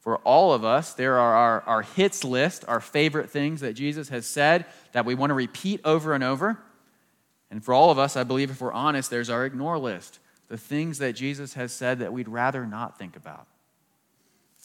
For 0.00 0.16
all 0.18 0.52
of 0.52 0.64
us, 0.64 0.94
there 0.94 1.20
are 1.20 1.34
our, 1.36 1.60
our 1.60 1.82
hits 1.82 2.24
list, 2.24 2.64
our 2.66 2.80
favorite 2.80 3.30
things 3.30 3.60
that 3.60 3.74
Jesus 3.74 4.08
has 4.08 4.26
said 4.26 4.66
that 4.90 5.04
we 5.04 5.14
want 5.14 5.30
to 5.30 5.34
repeat 5.34 5.80
over 5.84 6.14
and 6.14 6.24
over. 6.24 6.58
And 7.48 7.64
for 7.64 7.72
all 7.72 7.92
of 7.92 7.98
us, 8.00 8.16
I 8.16 8.24
believe 8.24 8.50
if 8.50 8.60
we're 8.60 8.72
honest, 8.72 9.08
there's 9.08 9.30
our 9.30 9.46
ignore 9.46 9.78
list 9.78 10.18
the 10.48 10.58
things 10.58 10.98
that 10.98 11.12
Jesus 11.12 11.54
has 11.54 11.72
said 11.72 12.00
that 12.00 12.12
we'd 12.12 12.26
rather 12.26 12.66
not 12.66 12.98
think 12.98 13.14
about 13.14 13.46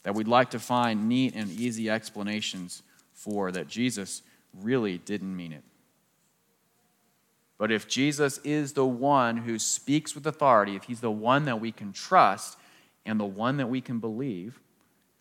that 0.04 0.14
we'd 0.14 0.28
like 0.28 0.50
to 0.50 0.58
find 0.58 1.08
neat 1.08 1.34
and 1.34 1.50
easy 1.50 1.90
explanations 1.90 2.82
for 3.12 3.50
that 3.50 3.66
Jesus 3.66 4.22
really 4.62 4.98
didn't 4.98 5.34
mean 5.34 5.52
it. 5.52 5.64
But 7.58 7.72
if 7.72 7.88
Jesus 7.88 8.38
is 8.38 8.72
the 8.72 8.86
one 8.86 9.38
who 9.38 9.58
speaks 9.58 10.14
with 10.14 10.26
authority, 10.26 10.76
if 10.76 10.84
he's 10.84 11.00
the 11.00 11.10
one 11.10 11.46
that 11.46 11.60
we 11.60 11.72
can 11.72 11.92
trust 11.92 12.58
and 13.06 13.18
the 13.18 13.24
one 13.24 13.56
that 13.56 13.68
we 13.68 13.80
can 13.80 13.98
believe, 13.98 14.60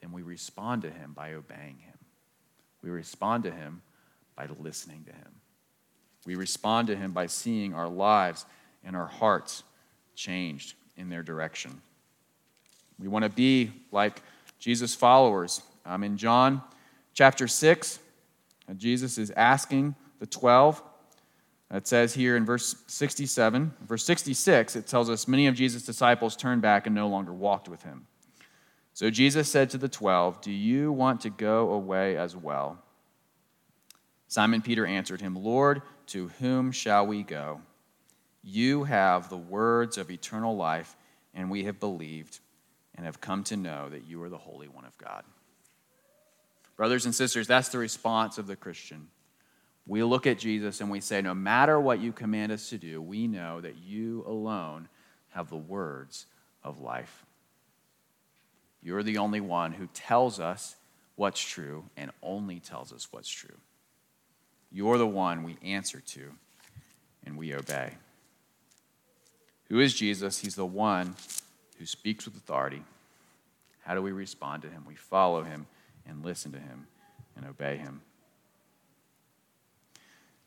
then 0.02 0.12
we 0.12 0.22
respond 0.22 0.82
to 0.82 0.90
him 0.90 1.14
by 1.14 1.34
obeying 1.34 1.78
him. 1.80 1.98
We 2.82 2.90
respond 2.90 3.44
to 3.46 3.52
him 3.52 3.82
by 4.36 4.48
listening 4.60 5.06
to 5.06 5.14
him. 5.14 5.32
We 6.26 6.36
respond 6.36 6.88
to 6.88 6.96
him 6.96 7.12
by 7.12 7.28
seeing 7.28 7.74
our 7.74 7.88
lives 7.88 8.46
and 8.84 8.96
our 8.96 9.08
hearts 9.08 9.64
changed 10.16 10.76
in 10.98 11.10
their 11.10 11.24
direction. 11.24 11.82
We 13.00 13.08
want 13.08 13.24
to 13.24 13.30
be 13.30 13.72
like 13.92 14.22
Jesus' 14.64 14.96
followers. 14.96 15.62
Um, 15.86 16.06
in 16.06 16.16
John 16.16 16.62
chapter 17.14 17.50
6, 17.50 18.00
uh, 18.70 18.74
Jesus 18.76 19.18
is 19.18 19.30
asking 19.32 19.94
the 20.20 20.26
12. 20.26 20.82
It 21.72 21.86
says 21.86 22.14
here 22.14 22.38
in 22.38 22.46
verse 22.46 22.78
67, 22.88 23.74
verse 23.86 24.06
66, 24.06 24.78
it 24.78 24.88
tells 24.88 25.10
us 25.10 25.28
many 25.28 25.48
of 25.48 25.56
Jesus' 25.56 25.86
disciples 25.86 26.38
turned 26.38 26.62
back 26.62 26.86
and 26.88 26.96
no 26.96 27.10
longer 27.10 27.34
walked 27.34 27.68
with 27.68 27.84
him. 27.84 28.08
So 28.94 29.10
Jesus 29.10 29.52
said 29.52 29.70
to 29.72 29.78
the 29.78 29.90
12, 29.90 30.40
Do 30.40 30.52
you 30.52 30.94
want 30.94 31.20
to 31.22 31.30
go 31.30 31.74
away 31.74 32.16
as 32.16 32.34
well? 32.34 32.82
Simon 34.30 34.62
Peter 34.62 34.86
answered 34.86 35.20
him, 35.20 35.36
Lord, 35.36 35.82
to 36.08 36.30
whom 36.40 36.72
shall 36.72 37.06
we 37.06 37.24
go? 37.24 37.60
You 38.42 38.86
have 38.86 39.28
the 39.28 39.36
words 39.36 39.98
of 39.98 40.10
eternal 40.10 40.56
life, 40.56 40.96
and 41.34 41.52
we 41.52 41.66
have 41.66 41.82
believed 41.82 42.40
and 42.96 43.06
have 43.06 43.22
come 43.22 43.44
to 43.46 43.58
know 43.58 43.90
that 43.90 44.08
you 44.08 44.22
are 44.24 44.30
the 44.30 44.38
Holy 44.38 44.68
One 44.68 44.86
of 44.86 44.98
God. 44.98 45.24
Brothers 46.76 47.06
and 47.06 47.14
sisters, 47.14 47.48
that's 47.48 47.70
the 47.70 47.78
response 47.78 48.38
of 48.38 48.48
the 48.48 48.56
Christian. 48.56 49.08
We 49.86 50.04
look 50.04 50.26
at 50.26 50.40
Jesus 50.40 50.82
and 50.82 50.90
we 50.90 51.02
say, 51.02 51.22
No 51.22 51.34
matter 51.34 51.80
what 51.80 52.00
you 52.00 52.12
command 52.12 52.52
us 52.52 52.70
to 52.70 52.78
do, 52.78 53.02
we 53.02 53.28
know 53.28 53.62
that 53.62 53.78
you 53.78 54.24
alone 54.28 54.88
have 55.32 55.50
the 55.50 55.58
words 55.58 56.26
of 56.64 56.80
life. 56.80 57.26
You're 58.82 59.04
the 59.04 59.18
only 59.18 59.42
one 59.42 59.74
who 59.74 59.88
tells 59.94 60.40
us 60.40 60.76
what's 61.16 61.40
true 61.40 61.86
and 61.96 62.12
only 62.22 62.60
tells 62.60 62.92
us 62.92 63.08
what's 63.12 63.30
true. 63.30 63.56
You're 64.72 64.98
the 64.98 65.08
one 65.08 65.44
we 65.44 65.58
answer 65.64 66.00
to 66.00 66.32
and 67.26 67.38
we 67.38 67.54
obey. 67.54 67.94
Who 69.70 69.80
is 69.80 69.94
Jesus? 69.94 70.40
He's 70.40 70.56
the 70.56 70.66
one 70.66 71.16
who 71.78 71.86
speaks 71.86 72.26
with 72.26 72.36
authority. 72.36 72.84
How 73.82 73.96
do 73.96 74.02
we 74.02 74.12
respond 74.12 74.62
to 74.64 74.70
him? 74.70 74.84
We 74.88 74.96
follow 74.96 75.44
him 75.44 75.68
and 76.08 76.24
listen 76.24 76.52
to 76.54 76.60
him 76.60 76.88
and 77.36 77.46
obey 77.46 77.78
him. 77.78 78.02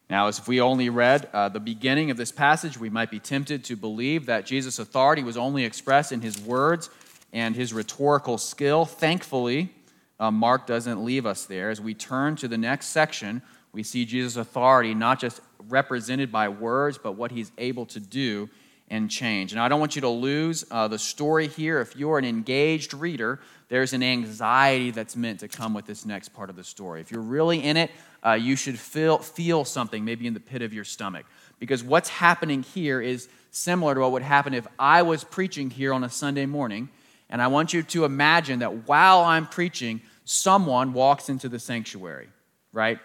Now, 0.08 0.28
as 0.28 0.38
if 0.38 0.46
we 0.46 0.60
only 0.60 0.88
read 0.88 1.28
uh, 1.32 1.48
the 1.48 1.58
beginning 1.60 2.10
of 2.10 2.16
this 2.16 2.30
passage, 2.30 2.78
we 2.78 2.90
might 2.90 3.10
be 3.10 3.18
tempted 3.18 3.64
to 3.64 3.76
believe 3.76 4.26
that 4.26 4.46
Jesus' 4.46 4.78
authority 4.78 5.24
was 5.24 5.36
only 5.36 5.64
expressed 5.64 6.12
in 6.12 6.20
his 6.20 6.38
words 6.40 6.90
and 7.32 7.56
his 7.56 7.72
rhetorical 7.72 8.38
skill. 8.38 8.84
Thankfully, 8.84 9.74
uh, 10.20 10.30
Mark 10.30 10.66
doesn't 10.66 11.04
leave 11.04 11.26
us 11.26 11.44
there. 11.44 11.70
As 11.70 11.80
we 11.80 11.92
turn 11.92 12.36
to 12.36 12.46
the 12.46 12.56
next 12.56 12.86
section, 12.86 13.42
we 13.72 13.82
see 13.82 14.04
Jesus' 14.04 14.36
authority 14.36 14.94
not 14.94 15.18
just 15.18 15.40
represented 15.68 16.30
by 16.30 16.48
words, 16.48 16.98
but 16.98 17.12
what 17.12 17.32
he's 17.32 17.50
able 17.58 17.84
to 17.86 17.98
do 17.98 18.48
and 18.88 19.10
change. 19.10 19.52
And 19.52 19.60
I 19.60 19.68
don't 19.68 19.80
want 19.80 19.96
you 19.96 20.02
to 20.02 20.08
lose 20.08 20.64
uh, 20.70 20.88
the 20.88 20.98
story 20.98 21.48
here. 21.48 21.80
If 21.80 21.96
you're 21.96 22.18
an 22.18 22.24
engaged 22.24 22.94
reader, 22.94 23.40
there's 23.68 23.92
an 23.92 24.02
anxiety 24.02 24.92
that's 24.92 25.16
meant 25.16 25.40
to 25.40 25.48
come 25.48 25.74
with 25.74 25.86
this 25.86 26.06
next 26.06 26.28
part 26.28 26.50
of 26.50 26.56
the 26.56 26.62
story. 26.62 27.00
If 27.00 27.10
you're 27.10 27.20
really 27.20 27.62
in 27.62 27.76
it, 27.76 27.90
uh, 28.24 28.32
you 28.32 28.54
should 28.54 28.78
feel, 28.78 29.18
feel 29.18 29.64
something 29.64 30.04
maybe 30.04 30.26
in 30.26 30.34
the 30.34 30.40
pit 30.40 30.62
of 30.62 30.72
your 30.72 30.84
stomach. 30.84 31.26
Because 31.58 31.82
what's 31.82 32.08
happening 32.08 32.62
here 32.62 33.00
is 33.00 33.28
similar 33.50 33.94
to 33.94 34.00
what 34.00 34.12
would 34.12 34.22
happen 34.22 34.54
if 34.54 34.66
I 34.78 35.02
was 35.02 35.24
preaching 35.24 35.70
here 35.70 35.92
on 35.92 36.04
a 36.04 36.10
Sunday 36.10 36.46
morning. 36.46 36.88
And 37.28 37.42
I 37.42 37.48
want 37.48 37.72
you 37.72 37.82
to 37.82 38.04
imagine 38.04 38.60
that 38.60 38.86
while 38.86 39.22
I'm 39.22 39.46
preaching, 39.46 40.00
someone 40.24 40.92
walks 40.92 41.28
into 41.28 41.48
the 41.48 41.58
sanctuary, 41.58 42.28
right? 42.72 43.00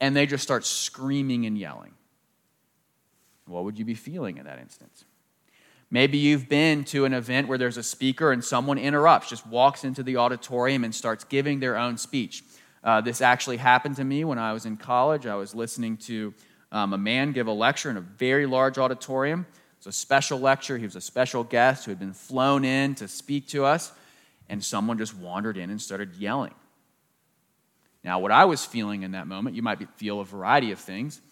And 0.00 0.14
they 0.14 0.26
just 0.26 0.44
start 0.44 0.64
screaming 0.64 1.46
and 1.46 1.58
yelling. 1.58 1.92
What 3.46 3.64
would 3.64 3.78
you 3.78 3.84
be 3.84 3.94
feeling 3.94 4.38
in 4.38 4.44
that 4.44 4.58
instance? 4.58 5.04
Maybe 5.90 6.18
you've 6.18 6.48
been 6.48 6.84
to 6.84 7.04
an 7.04 7.14
event 7.14 7.46
where 7.46 7.58
there's 7.58 7.76
a 7.76 7.82
speaker 7.82 8.32
and 8.32 8.44
someone 8.44 8.78
interrupts, 8.78 9.28
just 9.28 9.46
walks 9.46 9.84
into 9.84 10.02
the 10.02 10.16
auditorium 10.16 10.84
and 10.84 10.94
starts 10.94 11.24
giving 11.24 11.60
their 11.60 11.76
own 11.76 11.98
speech. 11.98 12.42
Uh, 12.82 13.00
this 13.00 13.20
actually 13.20 13.56
happened 13.56 13.96
to 13.96 14.04
me 14.04 14.24
when 14.24 14.38
I 14.38 14.52
was 14.52 14.66
in 14.66 14.76
college. 14.76 15.26
I 15.26 15.36
was 15.36 15.54
listening 15.54 15.96
to 15.98 16.34
um, 16.72 16.92
a 16.92 16.98
man 16.98 17.32
give 17.32 17.46
a 17.46 17.52
lecture 17.52 17.90
in 17.90 17.96
a 17.96 18.00
very 18.00 18.46
large 18.46 18.78
auditorium. 18.78 19.46
It 19.50 19.86
was 19.86 19.94
a 19.94 19.98
special 19.98 20.40
lecture. 20.40 20.76
He 20.76 20.84
was 20.84 20.96
a 20.96 21.00
special 21.00 21.44
guest 21.44 21.84
who 21.84 21.90
had 21.90 21.98
been 21.98 22.12
flown 22.12 22.64
in 22.64 22.94
to 22.96 23.08
speak 23.08 23.48
to 23.48 23.64
us, 23.64 23.92
and 24.48 24.62
someone 24.62 24.98
just 24.98 25.16
wandered 25.16 25.56
in 25.56 25.70
and 25.70 25.80
started 25.80 26.14
yelling. 26.16 26.54
Now, 28.02 28.18
what 28.18 28.32
I 28.32 28.44
was 28.44 28.64
feeling 28.64 29.02
in 29.02 29.12
that 29.12 29.26
moment, 29.26 29.56
you 29.56 29.62
might 29.62 29.78
be, 29.78 29.86
feel 29.96 30.20
a 30.20 30.24
variety 30.24 30.72
of 30.72 30.78
things. 30.78 31.22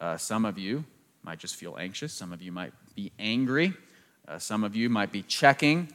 Uh, 0.00 0.16
some 0.16 0.46
of 0.46 0.58
you 0.58 0.84
might 1.22 1.38
just 1.38 1.56
feel 1.56 1.76
anxious, 1.78 2.12
some 2.12 2.32
of 2.32 2.40
you 2.40 2.52
might 2.52 2.72
be 2.94 3.12
angry. 3.18 3.74
Uh, 4.28 4.38
some 4.38 4.64
of 4.64 4.76
you 4.76 4.88
might 4.88 5.10
be 5.10 5.22
checking 5.22 5.88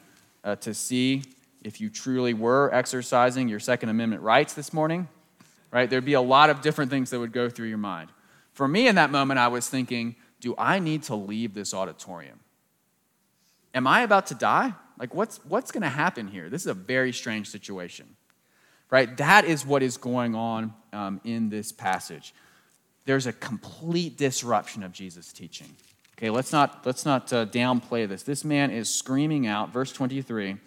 uh, 0.44 0.56
to 0.58 0.74
see 0.74 1.24
if 1.64 1.82
you 1.82 1.90
truly 1.90 2.34
were 2.34 2.74
exercising 2.74 3.48
your 3.48 3.60
Second 3.60 3.90
Amendment 3.90 4.22
rights 4.22 4.54
this 4.54 4.74
morning, 4.74 5.08
right? 5.72 5.90
There'd 5.90 6.06
be 6.06 6.14
a 6.14 6.22
lot 6.22 6.50
of 6.50 6.62
different 6.62 6.92
things 6.92 7.10
that 7.10 7.20
would 7.20 7.32
go 7.32 7.50
through 7.50 7.68
your 7.68 7.78
mind. 7.78 8.10
For 8.54 8.68
me, 8.68 8.88
in 8.88 8.96
that 8.96 9.12
moment, 9.12 9.40
I 9.40 9.48
was 9.48 9.68
thinking, 9.68 10.16
do 10.40 10.56
I 10.58 10.80
need 10.80 11.04
to 11.04 11.16
leave 11.16 11.54
this 11.54 11.74
auditorium? 11.74 12.40
Am 13.74 13.88
I 13.88 14.02
about 14.02 14.28
to 14.28 14.36
die? 14.36 14.74
Like, 14.98 15.14
what's, 15.14 15.40
what's 15.46 15.72
going 15.72 15.84
to 15.84 15.90
happen 15.90 16.28
here? 16.28 16.50
This 16.50 16.62
is 16.62 16.68
a 16.68 16.74
very 16.74 17.14
strange 17.14 17.50
situation, 17.50 18.08
right? 18.90 19.16
That 19.18 19.46
is 19.46 19.66
what 19.66 19.84
is 19.84 19.98
going 19.98 20.36
on 20.36 20.74
um, 20.94 21.22
in 21.24 21.50
this 21.50 21.72
passage. 21.72 22.34
There's 23.06 23.28
a 23.28 23.34
complete 23.34 24.18
disruption 24.18 24.84
of 24.84 24.92
Jesus' 24.92 25.32
teaching. 25.32 25.76
Okay, 26.18 26.32
let's 26.32 26.52
not, 26.52 26.84
let's 26.84 27.06
not 27.06 27.32
uh, 27.32 27.46
downplay 27.46 28.08
this. 28.08 28.24
This 28.24 28.44
man 28.44 28.72
is 28.72 28.90
screaming 28.90 29.46
out, 29.46 29.72
verse 29.72 29.92
23. 29.92 30.58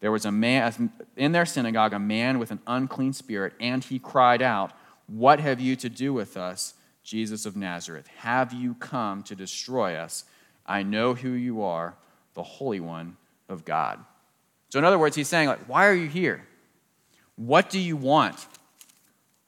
There 0.00 0.10
was 0.10 0.24
a 0.24 0.32
man 0.32 0.90
in 1.16 1.32
their 1.32 1.44
synagogue, 1.44 1.92
a 1.92 1.98
man 1.98 2.38
with 2.38 2.50
an 2.50 2.60
unclean 2.66 3.12
spirit, 3.12 3.52
and 3.60 3.84
he 3.84 3.98
cried 3.98 4.40
out, 4.40 4.72
What 5.06 5.38
have 5.40 5.60
you 5.60 5.76
to 5.76 5.90
do 5.90 6.14
with 6.14 6.38
us, 6.38 6.74
Jesus 7.02 7.44
of 7.44 7.56
Nazareth? 7.56 8.06
Have 8.18 8.54
you 8.54 8.74
come 8.74 9.22
to 9.24 9.34
destroy 9.34 9.96
us? 9.96 10.24
I 10.66 10.82
know 10.82 11.14
who 11.14 11.30
you 11.30 11.62
are, 11.62 11.94
the 12.32 12.42
Holy 12.42 12.80
One 12.80 13.18
of 13.50 13.66
God. 13.66 13.98
So, 14.70 14.78
in 14.78 14.84
other 14.84 14.98
words, 14.98 15.14
he's 15.14 15.28
saying, 15.28 15.48
like, 15.48 15.68
Why 15.68 15.86
are 15.86 15.94
you 15.94 16.08
here? 16.08 16.46
What 17.36 17.68
do 17.68 17.78
you 17.78 17.96
want? 17.96 18.46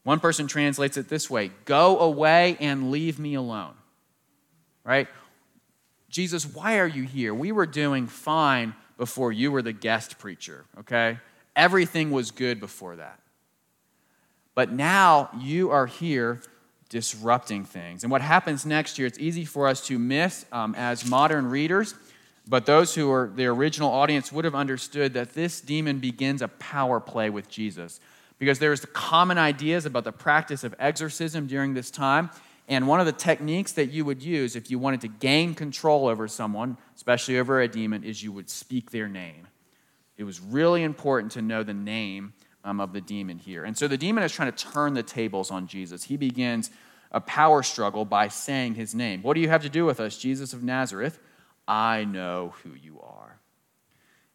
One 0.02 0.20
person 0.20 0.46
translates 0.46 0.98
it 0.98 1.08
this 1.08 1.30
way 1.30 1.52
Go 1.64 1.98
away 2.00 2.58
and 2.61 2.90
leave 2.90 3.18
me 3.18 3.34
alone. 3.34 3.74
Right? 4.84 5.08
Jesus, 6.09 6.47
why 6.47 6.79
are 6.79 6.87
you 6.87 7.03
here? 7.03 7.35
We 7.35 7.53
were 7.53 7.66
doing 7.66 8.07
fine 8.07 8.75
before 8.97 9.33
you 9.33 9.53
were 9.53 9.62
the 9.62 9.73
guest 9.73 10.18
preacher, 10.18 10.64
okay? 10.81 11.18
Everything 11.55 12.11
was 12.11 12.31
good 12.31 12.61
before 12.61 12.97
that. 12.97 13.21
But 14.55 14.73
now 14.73 15.31
you 15.38 15.71
are 15.71 15.87
here 15.87 16.40
disrupting 16.88 17.64
things. 17.64 18.03
And 18.03 18.11
what 18.11 18.23
happens 18.23 18.64
next 18.64 18.99
year, 18.99 19.07
it's 19.07 19.18
easy 19.18 19.44
for 19.44 19.68
us 19.68 19.87
to 19.87 19.99
miss 19.99 20.47
um, 20.51 20.75
as 20.75 21.05
modern 21.05 21.49
readers, 21.49 21.94
but 22.49 22.64
those 22.64 22.94
who 22.94 23.11
are 23.12 23.31
the 23.35 23.47
original 23.47 23.90
audience 23.90 24.33
would 24.33 24.44
have 24.44 24.55
understood 24.55 25.12
that 25.12 25.35
this 25.35 25.61
demon 25.61 25.99
begins 25.99 26.40
a 26.40 26.49
power 26.49 26.99
play 26.99 27.29
with 27.29 27.49
Jesus. 27.49 28.01
Because 28.38 28.59
there's 28.59 28.85
common 28.87 29.37
ideas 29.37 29.85
about 29.85 30.05
the 30.05 30.12
practice 30.12 30.64
of 30.64 30.75
exorcism 30.79 31.47
during 31.47 31.75
this 31.75 31.90
time, 31.90 32.31
and 32.68 32.87
one 32.87 33.00
of 33.00 33.07
the 33.07 33.12
techniques 33.12 33.72
that 33.72 33.87
you 33.87 34.04
would 34.04 34.22
use 34.22 34.54
if 34.54 34.70
you 34.70 34.78
wanted 34.78 35.00
to 35.00 35.09
gain 35.09 35.54
control 35.54 36.07
over 36.07 36.28
someone, 36.28 36.76
especially 36.94 37.38
over 37.38 37.61
a 37.61 37.68
demon, 37.68 38.04
is 38.04 38.22
you 38.22 38.31
would 38.31 38.50
speak 38.50 38.90
their 38.90 39.09
name. 39.09 39.48
It 40.18 40.24
was 40.24 40.38
really 40.38 40.83
important 40.83 41.33
to 41.33 41.42
know 41.42 41.62
the 41.62 41.72
name 41.72 42.35
um, 42.64 42.81
of 42.81 42.92
the 42.92 43.00
demon 43.00 43.38
here. 43.38 43.64
And 43.64 43.76
so 43.76 43.88
the 43.88 43.96
demon 43.96 44.22
is 44.22 44.33
trying 44.33 44.52
to 44.52 44.64
turn 44.64 44.92
the 44.92 45.02
tables 45.02 45.50
on 45.50 45.66
Jesus. 45.66 46.04
He 46.04 46.18
begins 46.18 46.70
a 47.11 47.20
power 47.20 47.62
struggle 47.62 48.04
by 48.04 48.28
saying 48.28 48.74
his 48.74 48.94
name. 48.94 49.22
What 49.22 49.35
do 49.35 49.40
you 49.40 49.48
have 49.48 49.62
to 49.62 49.70
do 49.70 49.87
with 49.87 49.98
us, 49.98 50.18
Jesus 50.18 50.52
of 50.52 50.62
Nazareth? 50.62 51.18
I 51.66 52.04
know 52.04 52.54
who 52.62 52.74
you 52.74 53.00
are. 53.00 53.38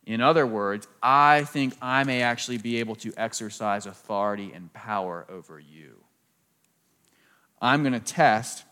In 0.06 0.22
other 0.22 0.48
words, 0.48 0.88
I 1.02 1.44
think 1.44 1.76
I 1.82 2.04
may 2.04 2.24
actually 2.24 2.58
be 2.58 2.80
able 2.80 2.96
to 2.96 3.14
exercise 3.16 3.86
authority 3.86 4.52
and 4.54 4.74
power 4.74 5.26
over 5.30 5.60
you. 5.60 6.04
I'm 7.64 7.82
going 7.82 7.94
to 7.94 8.00
test 8.00 8.66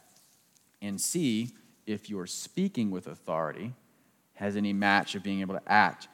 and 0.82 1.00
see 1.00 1.52
if 1.88 2.10
your 2.10 2.28
speaking 2.28 2.92
with 2.92 3.08
authority 3.08 3.74
has 4.34 4.58
any 4.58 4.74
match 4.74 5.16
of 5.16 5.24
being 5.24 5.40
able 5.40 5.56
to 5.56 5.62
act 5.66 6.10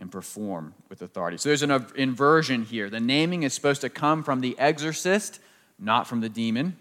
and 0.00 0.10
perform 0.10 0.72
with 0.88 1.02
authority. 1.02 1.36
So 1.36 1.50
there's 1.50 1.62
an 1.62 1.86
inversion 1.94 2.64
here. 2.64 2.88
The 2.88 3.00
naming 3.00 3.42
is 3.42 3.52
supposed 3.52 3.82
to 3.82 3.90
come 3.90 4.22
from 4.22 4.40
the 4.40 4.58
exorcist, 4.58 5.40
not 5.78 6.06
from 6.06 6.22
the 6.22 6.30
demon. 6.30 6.78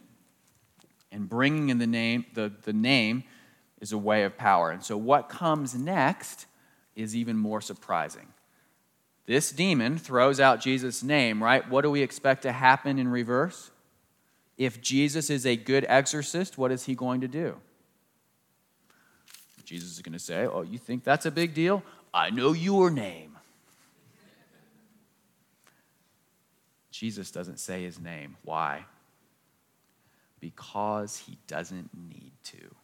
And 1.12 1.28
bringing 1.28 1.68
in 1.68 1.80
the 1.80 1.88
name, 1.88 2.26
the, 2.34 2.54
the 2.64 2.72
name 2.72 3.26
is 3.82 3.92
a 3.92 3.98
way 3.98 4.24
of 4.24 4.38
power. 4.38 4.72
And 4.72 4.82
so 4.82 4.96
what 4.96 5.28
comes 5.28 5.76
next 5.76 6.46
is 6.96 7.14
even 7.14 7.36
more 7.36 7.60
surprising. 7.60 8.28
This 9.26 9.52
demon 9.52 9.98
throws 9.98 10.40
out 10.40 10.62
Jesus' 10.62 11.04
name, 11.04 11.44
right? 11.44 11.70
What 11.70 11.82
do 11.82 11.92
we 11.92 12.02
expect 12.02 12.44
to 12.44 12.54
happen 12.54 12.98
in 12.98 13.10
reverse? 13.10 13.71
If 14.62 14.80
Jesus 14.80 15.32
is 15.32 15.48
a 15.48 15.56
good 15.56 15.88
exorcist, 15.90 16.56
what 16.56 16.72
is 16.72 16.84
he 16.84 16.94
going 16.94 17.22
to 17.22 17.28
do? 17.28 17.56
Jesus 19.64 19.90
is 19.90 20.04
going 20.04 20.14
to 20.14 20.20
say, 20.20 20.46
Oh, 20.46 20.62
you 20.62 20.78
think 20.78 21.04
that's 21.04 21.26
a 21.26 21.32
big 21.32 21.56
deal? 21.56 21.82
I 22.14 22.30
know 22.30 22.54
your 22.54 22.92
name. 22.92 23.40
Jesus 26.92 27.32
doesn't 27.32 27.60
say 27.60 27.82
his 27.82 28.00
name. 28.00 28.38
Why? 28.44 28.86
Because 30.40 31.18
he 31.18 31.40
doesn't 31.48 31.90
need 31.96 32.34
to. 32.44 32.76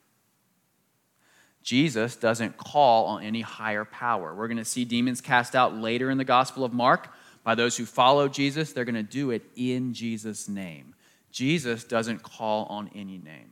Jesus 1.62 2.16
doesn't 2.16 2.58
call 2.58 3.06
on 3.06 3.24
any 3.24 3.42
higher 3.42 3.86
power. 3.86 4.34
We're 4.34 4.48
going 4.48 4.58
to 4.58 4.66
see 4.66 4.84
demons 4.84 5.22
cast 5.22 5.56
out 5.56 5.76
later 5.76 6.10
in 6.10 6.18
the 6.18 6.26
Gospel 6.26 6.64
of 6.66 6.74
Mark 6.74 7.14
by 7.44 7.54
those 7.54 7.78
who 7.78 7.86
follow 7.86 8.28
Jesus. 8.28 8.74
They're 8.74 8.84
going 8.84 8.96
to 8.96 9.04
do 9.04 9.30
it 9.30 9.44
in 9.56 9.94
Jesus' 9.94 10.50
name. 10.50 10.96
Jesus 11.38 11.84
doesn't 11.84 12.24
call 12.24 12.66
on 12.66 12.90
any 12.96 13.20
name. 13.20 13.52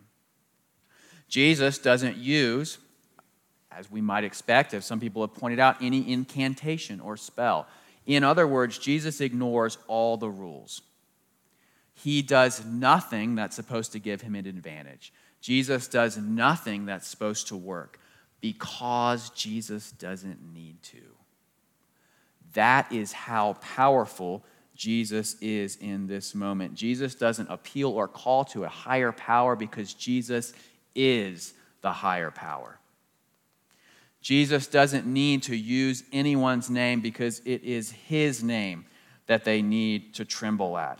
Jesus 1.27 1.77
doesn't 1.77 2.17
use, 2.17 2.79
as 3.71 3.91
we 3.91 4.01
might 4.01 4.23
expect, 4.23 4.73
as 4.73 4.83
some 4.85 4.99
people 4.99 5.21
have 5.21 5.35
pointed 5.35 5.59
out, 5.59 5.83
any 5.83 6.11
incantation 6.11 6.99
or 6.99 7.15
spell. 7.15 7.67
In 8.07 8.23
other 8.23 8.47
words, 8.47 8.79
Jesus 8.79 9.21
ignores 9.21 9.77
all 9.85 10.17
the 10.17 10.31
rules. 10.31 10.81
He 11.93 12.23
does 12.23 12.65
nothing 12.65 13.35
that's 13.35 13.55
supposed 13.55 13.91
to 13.91 13.99
give 13.99 14.21
him 14.21 14.33
an 14.33 14.47
advantage. 14.47 15.13
Jesus 15.39 15.87
does 15.87 16.17
nothing 16.17 16.87
that's 16.87 17.07
supposed 17.07 17.49
to 17.49 17.55
work 17.55 17.99
because 18.41 19.29
Jesus 19.29 19.91
doesn't 19.91 20.41
need 20.55 20.81
to. 20.81 21.03
That 22.55 22.91
is 22.91 23.11
how 23.11 23.53
powerful 23.61 24.43
Jesus 24.75 25.35
is 25.41 25.77
in 25.77 26.07
this 26.07 26.35
moment. 26.35 26.75
Jesus 26.75 27.15
doesn't 27.15 27.49
appeal 27.49 27.89
or 27.89 28.07
call 28.07 28.43
to 28.45 28.65
a 28.65 28.69
higher 28.69 29.11
power 29.11 29.55
because 29.55 29.93
Jesus 29.93 30.53
is 30.93 31.53
the 31.81 31.91
higher 31.91 32.31
power. 32.31 32.77
Jesus 34.21 34.67
doesn't 34.67 35.05
need 35.05 35.43
to 35.43 35.55
use 35.55 36.03
anyone's 36.11 36.69
name 36.69 36.99
because 36.99 37.41
it 37.45 37.63
is 37.63 37.91
his 37.91 38.43
name 38.43 38.85
that 39.27 39.45
they 39.45 39.61
need 39.61 40.13
to 40.15 40.25
tremble 40.25 40.77
at. 40.77 40.99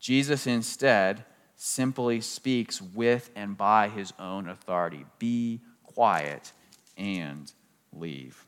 Jesus 0.00 0.46
instead 0.46 1.24
simply 1.56 2.20
speaks 2.20 2.82
with 2.82 3.30
and 3.36 3.56
by 3.56 3.88
his 3.88 4.12
own 4.18 4.48
authority 4.48 5.04
Be 5.18 5.60
quiet 5.84 6.52
and 6.96 7.52
leave. 7.92 8.46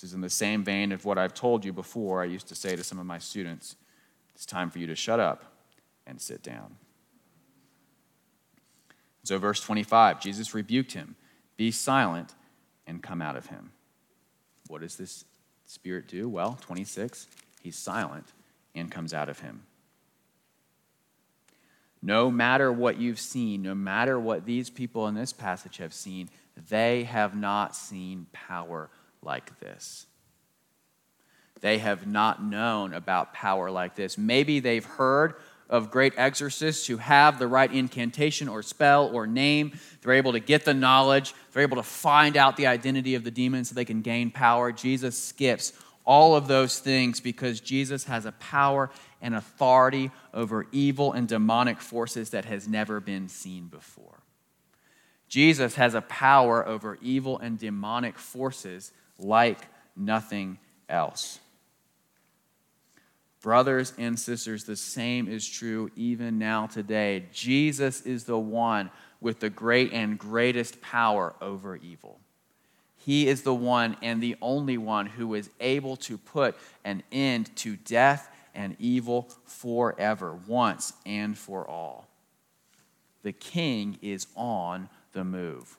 This 0.00 0.10
is 0.10 0.14
in 0.14 0.22
the 0.22 0.30
same 0.30 0.64
vein 0.64 0.92
of 0.92 1.04
what 1.04 1.18
I've 1.18 1.34
told 1.34 1.62
you 1.62 1.74
before. 1.74 2.22
I 2.22 2.24
used 2.24 2.48
to 2.48 2.54
say 2.54 2.74
to 2.74 2.82
some 2.82 2.98
of 2.98 3.04
my 3.04 3.18
students, 3.18 3.76
It's 4.34 4.46
time 4.46 4.70
for 4.70 4.78
you 4.78 4.86
to 4.86 4.96
shut 4.96 5.20
up 5.20 5.44
and 6.06 6.18
sit 6.18 6.42
down. 6.42 6.76
So, 9.24 9.36
verse 9.38 9.60
25, 9.60 10.18
Jesus 10.18 10.54
rebuked 10.54 10.92
him 10.92 11.16
Be 11.58 11.70
silent 11.70 12.34
and 12.86 13.02
come 13.02 13.20
out 13.20 13.36
of 13.36 13.46
him. 13.48 13.72
What 14.68 14.80
does 14.80 14.96
this 14.96 15.26
spirit 15.66 16.08
do? 16.08 16.30
Well, 16.30 16.56
26, 16.62 17.26
he's 17.62 17.76
silent 17.76 18.32
and 18.74 18.90
comes 18.90 19.12
out 19.12 19.28
of 19.28 19.40
him. 19.40 19.64
No 22.00 22.30
matter 22.30 22.72
what 22.72 22.96
you've 22.96 23.20
seen, 23.20 23.60
no 23.60 23.74
matter 23.74 24.18
what 24.18 24.46
these 24.46 24.70
people 24.70 25.06
in 25.08 25.14
this 25.14 25.34
passage 25.34 25.76
have 25.76 25.92
seen, 25.92 26.30
they 26.70 27.04
have 27.04 27.36
not 27.36 27.76
seen 27.76 28.24
power 28.32 28.88
like 29.22 29.58
this. 29.60 30.06
They 31.60 31.78
have 31.78 32.06
not 32.06 32.42
known 32.42 32.94
about 32.94 33.34
power 33.34 33.70
like 33.70 33.94
this. 33.94 34.16
Maybe 34.16 34.60
they've 34.60 34.84
heard 34.84 35.34
of 35.68 35.90
great 35.90 36.14
exorcists 36.16 36.86
who 36.86 36.96
have 36.96 37.38
the 37.38 37.46
right 37.46 37.72
incantation 37.72 38.48
or 38.48 38.62
spell 38.62 39.08
or 39.14 39.26
name. 39.26 39.78
They're 40.02 40.14
able 40.14 40.32
to 40.32 40.40
get 40.40 40.64
the 40.64 40.74
knowledge, 40.74 41.34
they're 41.52 41.62
able 41.62 41.76
to 41.76 41.82
find 41.82 42.36
out 42.36 42.56
the 42.56 42.66
identity 42.66 43.14
of 43.14 43.24
the 43.24 43.30
demon 43.30 43.64
so 43.64 43.74
they 43.74 43.84
can 43.84 44.02
gain 44.02 44.30
power. 44.30 44.72
Jesus 44.72 45.16
skips 45.16 45.72
all 46.04 46.34
of 46.34 46.48
those 46.48 46.80
things 46.80 47.20
because 47.20 47.60
Jesus 47.60 48.04
has 48.04 48.26
a 48.26 48.32
power 48.32 48.90
and 49.22 49.34
authority 49.34 50.10
over 50.34 50.66
evil 50.72 51.12
and 51.12 51.28
demonic 51.28 51.80
forces 51.80 52.30
that 52.30 52.46
has 52.46 52.66
never 52.66 52.98
been 52.98 53.28
seen 53.28 53.68
before. 53.68 54.20
Jesus 55.28 55.76
has 55.76 55.94
a 55.94 56.00
power 56.00 56.66
over 56.66 56.98
evil 57.00 57.38
and 57.38 57.58
demonic 57.58 58.18
forces 58.18 58.90
like 59.20 59.58
nothing 59.96 60.58
else. 60.88 61.38
Brothers 63.42 63.94
and 63.96 64.18
sisters, 64.18 64.64
the 64.64 64.76
same 64.76 65.26
is 65.26 65.48
true 65.48 65.90
even 65.96 66.38
now 66.38 66.66
today. 66.66 67.24
Jesus 67.32 68.02
is 68.02 68.24
the 68.24 68.38
one 68.38 68.90
with 69.20 69.40
the 69.40 69.48
great 69.48 69.92
and 69.92 70.18
greatest 70.18 70.80
power 70.82 71.34
over 71.40 71.76
evil. 71.76 72.20
He 72.98 73.28
is 73.28 73.42
the 73.42 73.54
one 73.54 73.96
and 74.02 74.22
the 74.22 74.36
only 74.42 74.76
one 74.76 75.06
who 75.06 75.34
is 75.34 75.48
able 75.58 75.96
to 75.96 76.18
put 76.18 76.54
an 76.84 77.02
end 77.10 77.54
to 77.56 77.76
death 77.76 78.28
and 78.54 78.76
evil 78.78 79.30
forever, 79.46 80.38
once 80.46 80.92
and 81.06 81.36
for 81.36 81.66
all. 81.66 82.08
The 83.22 83.32
king 83.32 83.98
is 84.02 84.26
on 84.36 84.90
the 85.12 85.24
move. 85.24 85.78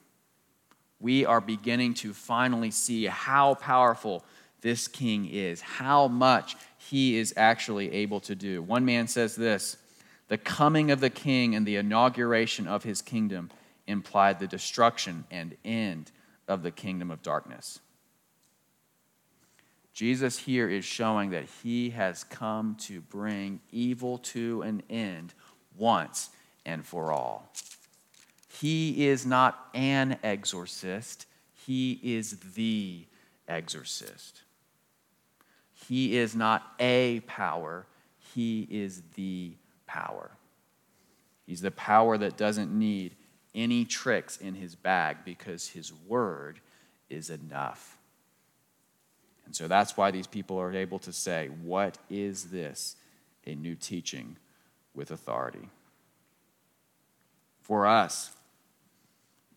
We 1.02 1.26
are 1.26 1.40
beginning 1.40 1.94
to 1.94 2.14
finally 2.14 2.70
see 2.70 3.06
how 3.06 3.56
powerful 3.56 4.24
this 4.60 4.86
king 4.86 5.28
is, 5.28 5.60
how 5.60 6.06
much 6.06 6.56
he 6.78 7.18
is 7.18 7.34
actually 7.36 7.92
able 7.92 8.20
to 8.20 8.36
do. 8.36 8.62
One 8.62 8.84
man 8.84 9.08
says 9.08 9.34
this 9.34 9.76
the 10.28 10.38
coming 10.38 10.92
of 10.92 11.00
the 11.00 11.10
king 11.10 11.56
and 11.56 11.66
the 11.66 11.76
inauguration 11.76 12.68
of 12.68 12.84
his 12.84 13.02
kingdom 13.02 13.50
implied 13.88 14.38
the 14.38 14.46
destruction 14.46 15.24
and 15.30 15.56
end 15.64 16.12
of 16.46 16.62
the 16.62 16.70
kingdom 16.70 17.10
of 17.10 17.20
darkness. 17.20 17.80
Jesus 19.92 20.38
here 20.38 20.70
is 20.70 20.84
showing 20.84 21.30
that 21.30 21.46
he 21.62 21.90
has 21.90 22.24
come 22.24 22.76
to 22.76 23.00
bring 23.00 23.60
evil 23.72 24.18
to 24.18 24.62
an 24.62 24.82
end 24.88 25.34
once 25.76 26.30
and 26.64 26.86
for 26.86 27.12
all. 27.12 27.52
He 28.60 29.06
is 29.06 29.24
not 29.24 29.68
an 29.74 30.18
exorcist, 30.22 31.26
he 31.66 31.98
is 32.02 32.36
the 32.54 33.04
exorcist. 33.48 34.42
He 35.88 36.16
is 36.16 36.34
not 36.34 36.62
a 36.78 37.20
power, 37.20 37.86
He 38.34 38.66
is 38.70 39.02
the 39.14 39.52
power. 39.86 40.30
He's 41.46 41.60
the 41.60 41.70
power 41.70 42.16
that 42.18 42.36
doesn't 42.36 42.72
need 42.72 43.16
any 43.54 43.84
tricks 43.84 44.36
in 44.36 44.54
his 44.54 44.74
bag 44.74 45.18
because 45.24 45.68
his 45.68 45.92
word 45.92 46.60
is 47.10 47.30
enough. 47.30 47.98
And 49.44 49.54
so 49.54 49.68
that's 49.68 49.96
why 49.96 50.10
these 50.10 50.26
people 50.26 50.58
are 50.58 50.72
able 50.72 50.98
to 51.00 51.12
say, 51.12 51.48
What 51.62 51.98
is 52.08 52.44
this? 52.44 52.96
A 53.46 53.54
new 53.54 53.74
teaching 53.74 54.36
with 54.94 55.10
authority. 55.10 55.68
For 57.60 57.86
us, 57.86 58.30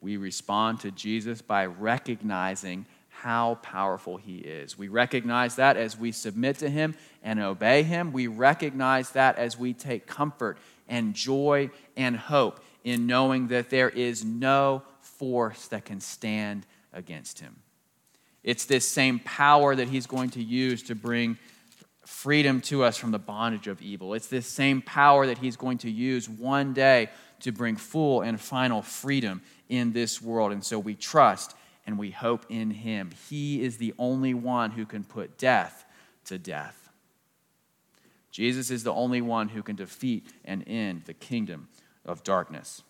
we 0.02 0.18
respond 0.18 0.82
to 0.82 0.92
Jesus 0.92 1.42
by 1.42 1.66
recognizing 1.66 2.86
how 3.10 3.56
powerful 3.62 4.18
he 4.18 4.38
is. 4.38 4.78
We 4.78 4.88
recognize 4.88 5.56
that 5.56 5.78
as 5.78 5.98
we 5.98 6.12
submit 6.12 6.60
to 6.60 6.70
him 6.70 6.96
and 7.24 7.40
obey 7.40 7.84
him. 7.84 8.12
We 8.12 8.28
recognize 8.28 9.12
that 9.12 9.38
as 9.38 9.58
we 9.58 9.74
take 9.74 10.06
comfort 10.06 10.58
and 10.88 11.14
joy 11.14 11.72
and 11.96 12.18
hope 12.18 12.60
in 12.84 13.08
knowing 13.08 13.48
that 13.48 13.70
there 13.70 13.90
is 13.90 14.24
no 14.24 14.84
force 15.02 15.68
that 15.70 15.86
can 15.86 16.02
stand 16.02 16.66
against 16.94 17.40
him. 17.40 17.56
It's 18.44 18.66
this 18.66 18.88
same 18.88 19.20
power 19.20 19.76
that 19.76 19.88
he's 19.88 20.06
going 20.06 20.30
to 20.32 20.44
use 20.44 20.84
to 20.84 20.96
bring 20.96 21.40
freedom 22.06 22.62
to 22.62 22.84
us 22.84 22.98
from 22.98 23.12
the 23.12 23.20
bondage 23.20 23.68
of 23.68 23.82
evil. 23.82 24.14
It's 24.14 24.28
this 24.28 24.46
same 24.46 24.82
power 24.82 25.26
that 25.26 25.40
he's 25.40 25.56
going 25.56 25.80
to 25.80 25.90
use 25.90 26.30
one 26.30 26.74
day 26.74 27.10
to 27.42 27.52
bring 27.52 27.76
full 27.76 28.22
and 28.22 28.40
final 28.40 28.82
freedom 28.82 29.42
in 29.70 29.94
this 29.94 30.22
world. 30.22 30.52
And 30.52 30.64
so 30.64 30.80
we 30.80 30.96
trust 30.96 31.56
and 31.86 31.98
we 31.98 32.12
hope 32.12 32.46
in 32.50 32.72
him. 32.72 33.12
He 33.30 33.62
is 33.64 33.78
the 33.78 33.94
only 33.98 34.34
one 34.34 34.72
who 34.72 34.86
can 34.86 35.04
put 35.04 35.38
death 35.38 35.86
to 36.26 36.38
death. 36.38 36.90
Jesus 38.32 38.70
is 38.70 38.84
the 38.84 38.94
only 38.94 39.22
one 39.22 39.50
who 39.50 39.64
can 39.64 39.76
defeat 39.76 40.28
and 40.44 40.64
end 40.68 41.04
the 41.06 41.14
kingdom 41.14 41.70
of 42.06 42.24
darkness. 42.24 42.84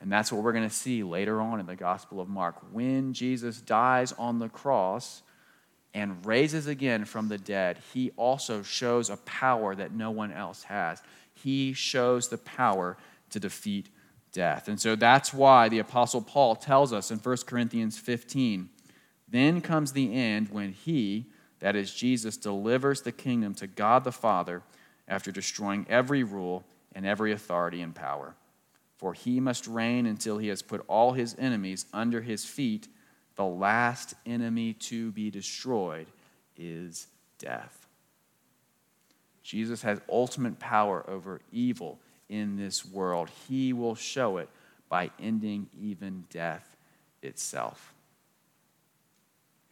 And 0.00 0.10
that's 0.10 0.32
what 0.32 0.42
we're 0.42 0.52
going 0.52 0.68
to 0.68 0.74
see 0.74 1.02
later 1.02 1.40
on 1.40 1.60
in 1.60 1.66
the 1.66 1.76
Gospel 1.76 2.20
of 2.20 2.28
Mark. 2.28 2.56
When 2.72 3.12
Jesus 3.12 3.60
dies 3.60 4.12
on 4.12 4.38
the 4.38 4.48
cross 4.48 5.22
and 5.94 6.24
raises 6.24 6.66
again 6.66 7.04
from 7.04 7.28
the 7.28 7.38
dead, 7.38 7.78
he 7.92 8.10
also 8.16 8.62
shows 8.62 9.10
a 9.10 9.16
power 9.18 9.74
that 9.74 9.92
no 9.92 10.10
one 10.10 10.32
else 10.32 10.64
has. 10.64 11.02
He 11.34 11.72
shows 11.72 12.28
the 12.28 12.38
power 12.38 12.96
to 13.32 13.40
defeat 13.40 13.88
death. 14.32 14.68
And 14.68 14.80
so 14.80 14.96
that's 14.96 15.34
why 15.34 15.68
the 15.68 15.78
Apostle 15.78 16.22
Paul 16.22 16.56
tells 16.56 16.92
us 16.92 17.10
in 17.10 17.18
1 17.18 17.36
Corinthians 17.46 17.98
15 17.98 18.68
then 19.32 19.62
comes 19.62 19.92
the 19.92 20.14
end 20.14 20.50
when 20.50 20.72
he, 20.72 21.24
that 21.60 21.74
is 21.74 21.94
Jesus, 21.94 22.36
delivers 22.36 23.00
the 23.00 23.12
kingdom 23.12 23.54
to 23.54 23.66
God 23.66 24.04
the 24.04 24.12
Father 24.12 24.62
after 25.08 25.32
destroying 25.32 25.86
every 25.88 26.22
rule 26.22 26.64
and 26.94 27.06
every 27.06 27.32
authority 27.32 27.80
and 27.80 27.94
power. 27.94 28.34
For 28.98 29.14
he 29.14 29.40
must 29.40 29.66
reign 29.66 30.04
until 30.04 30.36
he 30.36 30.48
has 30.48 30.60
put 30.60 30.84
all 30.86 31.12
his 31.12 31.34
enemies 31.38 31.86
under 31.94 32.20
his 32.20 32.44
feet. 32.44 32.88
The 33.36 33.46
last 33.46 34.12
enemy 34.26 34.74
to 34.74 35.10
be 35.12 35.30
destroyed 35.30 36.08
is 36.56 37.06
death. 37.38 37.86
Jesus 39.42 39.82
has 39.82 39.98
ultimate 40.10 40.58
power 40.58 41.08
over 41.08 41.40
evil 41.50 41.98
in 42.32 42.56
this 42.56 42.82
world. 42.82 43.28
He 43.46 43.74
will 43.74 43.94
show 43.94 44.38
it 44.38 44.48
by 44.88 45.10
ending 45.20 45.68
even 45.78 46.24
death 46.30 46.76
itself. 47.20 47.92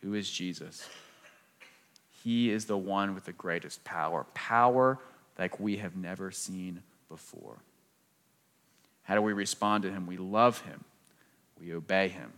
Who 0.03 0.13
is 0.13 0.31
Jesus? 0.31 0.87
He 2.23 2.51
is 2.51 2.67
the 2.67 2.77
one 2.77 3.15
with 3.15 3.25
the 3.25 3.33
greatest 3.33 3.83
power, 3.83 4.27
power 4.35 4.99
like 5.39 5.59
we 5.59 5.79
have 5.79 5.97
never 5.97 6.31
seen 6.31 6.83
before. 7.09 7.57
How 9.05 9.15
do 9.15 9.23
we 9.23 9.33
respond 9.33 9.85
to 9.85 9.91
him? 9.91 10.07
We 10.07 10.19
love 10.19 10.61
him, 10.61 10.85
we 11.59 11.73
obey 11.73 12.09
him, 12.09 12.33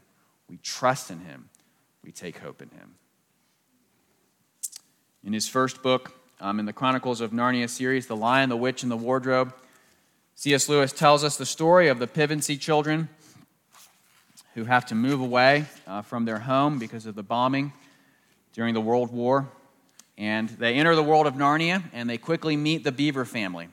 We 0.48 0.58
trust 0.58 1.10
in 1.10 1.20
him. 1.20 1.48
We 2.04 2.10
take 2.10 2.38
hope 2.38 2.60
in 2.60 2.68
him. 2.70 2.94
In 5.24 5.32
his 5.32 5.48
first 5.48 5.82
book, 5.82 6.12
um, 6.40 6.58
in 6.58 6.66
the 6.66 6.72
Chronicles 6.72 7.20
of 7.20 7.30
Narnia 7.30 7.68
series, 7.68 8.08
The 8.08 8.16
Lion, 8.16 8.48
the 8.48 8.56
Witch, 8.56 8.82
and 8.82 8.90
the 8.90 8.96
Wardrobe, 8.96 9.54
C.S. 10.34 10.68
Lewis 10.68 10.92
tells 10.92 11.22
us 11.24 11.36
the 11.36 11.46
story 11.46 11.88
of 11.88 11.98
the 11.98 12.06
Pevensie 12.06 12.58
children 12.58 13.08
who 14.54 14.64
have 14.64 14.86
to 14.86 14.94
move 14.94 15.20
away 15.20 15.66
uh, 15.86 16.02
from 16.02 16.24
their 16.24 16.40
home 16.40 16.78
because 16.78 17.06
of 17.06 17.14
the 17.14 17.22
bombing 17.22 17.72
during 18.52 18.74
the 18.74 18.80
World 18.80 19.12
War. 19.12 19.48
And 20.18 20.48
they 20.48 20.74
enter 20.74 20.94
the 20.94 21.02
world 21.02 21.26
of 21.26 21.34
Narnia 21.34 21.82
and 21.92 22.08
they 22.08 22.18
quickly 22.18 22.56
meet 22.56 22.84
the 22.84 22.92
Beaver 22.92 23.24
family. 23.24 23.68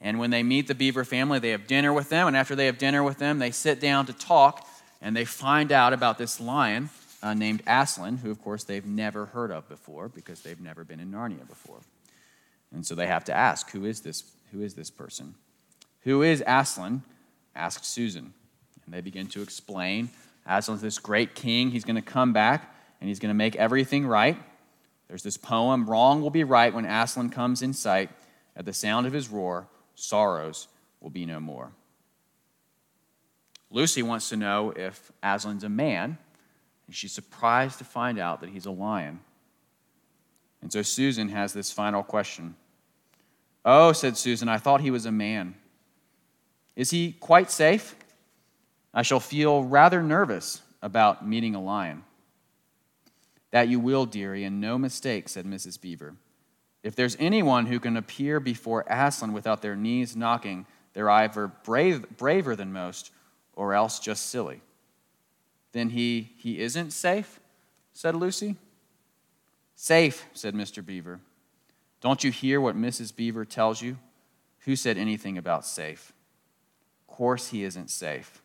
And 0.00 0.18
when 0.18 0.30
they 0.30 0.42
meet 0.42 0.68
the 0.68 0.74
Beaver 0.74 1.04
family, 1.04 1.38
they 1.38 1.50
have 1.50 1.66
dinner 1.66 1.92
with 1.92 2.10
them. 2.10 2.28
And 2.28 2.36
after 2.36 2.54
they 2.54 2.66
have 2.66 2.78
dinner 2.78 3.02
with 3.02 3.18
them, 3.18 3.38
they 3.38 3.50
sit 3.50 3.80
down 3.80 4.06
to 4.06 4.12
talk 4.12 4.66
and 5.00 5.16
they 5.16 5.24
find 5.24 5.72
out 5.72 5.92
about 5.92 6.18
this 6.18 6.40
lion 6.40 6.90
uh, 7.22 7.34
named 7.34 7.62
Aslan, 7.66 8.18
who, 8.18 8.30
of 8.30 8.42
course, 8.42 8.64
they've 8.64 8.84
never 8.84 9.26
heard 9.26 9.50
of 9.50 9.68
before 9.68 10.08
because 10.08 10.42
they've 10.42 10.60
never 10.60 10.84
been 10.84 11.00
in 11.00 11.10
Narnia 11.10 11.48
before. 11.48 11.80
And 12.72 12.86
so 12.86 12.94
they 12.94 13.06
have 13.06 13.24
to 13.24 13.32
ask, 13.34 13.70
who 13.70 13.84
is 13.84 14.00
this, 14.00 14.24
who 14.52 14.62
is 14.62 14.74
this 14.74 14.90
person? 14.90 15.34
Who 16.04 16.22
is 16.22 16.42
Aslan? 16.46 17.02
asked 17.54 17.84
Susan. 17.84 18.32
And 18.84 18.94
they 18.94 19.00
begin 19.00 19.26
to 19.28 19.42
explain 19.42 20.10
Aslan's 20.46 20.82
this 20.82 20.98
great 20.98 21.34
king. 21.34 21.70
He's 21.70 21.84
going 21.84 21.96
to 21.96 22.02
come 22.02 22.32
back 22.32 22.74
and 23.00 23.08
he's 23.08 23.18
going 23.18 23.30
to 23.30 23.34
make 23.34 23.56
everything 23.56 24.06
right. 24.06 24.36
There's 25.08 25.22
this 25.22 25.36
poem 25.36 25.88
Wrong 25.88 26.22
will 26.22 26.30
be 26.30 26.44
right 26.44 26.72
when 26.72 26.84
Aslan 26.84 27.30
comes 27.30 27.62
in 27.62 27.72
sight. 27.72 28.10
At 28.56 28.66
the 28.66 28.72
sound 28.72 29.06
of 29.06 29.12
his 29.12 29.28
roar, 29.28 29.66
sorrows 29.94 30.68
will 31.00 31.10
be 31.10 31.26
no 31.26 31.40
more. 31.40 31.72
Lucy 33.70 34.02
wants 34.02 34.28
to 34.28 34.36
know 34.36 34.72
if 34.76 35.10
Aslan's 35.22 35.64
a 35.64 35.68
man, 35.68 36.16
and 36.86 36.94
she's 36.94 37.12
surprised 37.12 37.78
to 37.78 37.84
find 37.84 38.18
out 38.18 38.40
that 38.40 38.50
he's 38.50 38.66
a 38.66 38.70
lion. 38.70 39.20
And 40.62 40.72
so 40.72 40.82
Susan 40.82 41.28
has 41.30 41.52
this 41.52 41.72
final 41.72 42.02
question. 42.02 42.54
Oh, 43.64 43.92
said 43.92 44.16
Susan, 44.16 44.48
I 44.48 44.58
thought 44.58 44.80
he 44.80 44.90
was 44.90 45.06
a 45.06 45.12
man. 45.12 45.56
Is 46.76 46.90
he 46.90 47.12
quite 47.12 47.50
safe? 47.50 47.94
I 48.92 49.02
shall 49.02 49.20
feel 49.20 49.64
rather 49.64 50.02
nervous 50.02 50.62
about 50.82 51.26
meeting 51.26 51.54
a 51.54 51.62
lion. 51.62 52.04
That 53.50 53.68
you 53.68 53.78
will, 53.80 54.06
dearie, 54.06 54.44
and 54.44 54.60
no 54.60 54.78
mistake, 54.78 55.28
said 55.28 55.46
Mrs. 55.46 55.80
Beaver. 55.80 56.14
If 56.82 56.96
there's 56.96 57.16
anyone 57.18 57.66
who 57.66 57.80
can 57.80 57.96
appear 57.96 58.40
before 58.40 58.84
Aslan 58.88 59.32
without 59.32 59.62
their 59.62 59.76
knees 59.76 60.14
knocking, 60.14 60.66
they're 60.92 61.10
either 61.10 61.48
brave, 61.48 62.04
braver 62.16 62.54
than 62.54 62.72
most 62.72 63.10
or 63.54 63.74
else 63.74 63.98
just 63.98 64.26
silly. 64.26 64.60
Then 65.72 65.90
he, 65.90 66.32
he 66.36 66.60
isn't 66.60 66.92
safe? 66.92 67.40
said 67.92 68.14
Lucy. 68.14 68.56
Safe, 69.76 70.26
said 70.32 70.54
Mr. 70.54 70.84
Beaver. 70.84 71.20
Don't 72.00 72.22
you 72.22 72.30
hear 72.30 72.60
what 72.60 72.76
Mrs. 72.76 73.14
Beaver 73.14 73.44
tells 73.44 73.82
you? 73.82 73.98
Who 74.60 74.76
said 74.76 74.98
anything 74.98 75.36
about 75.36 75.66
safe? 75.66 76.12
Course, 77.16 77.48
he 77.48 77.64
isn't 77.64 77.90
safe 77.90 78.42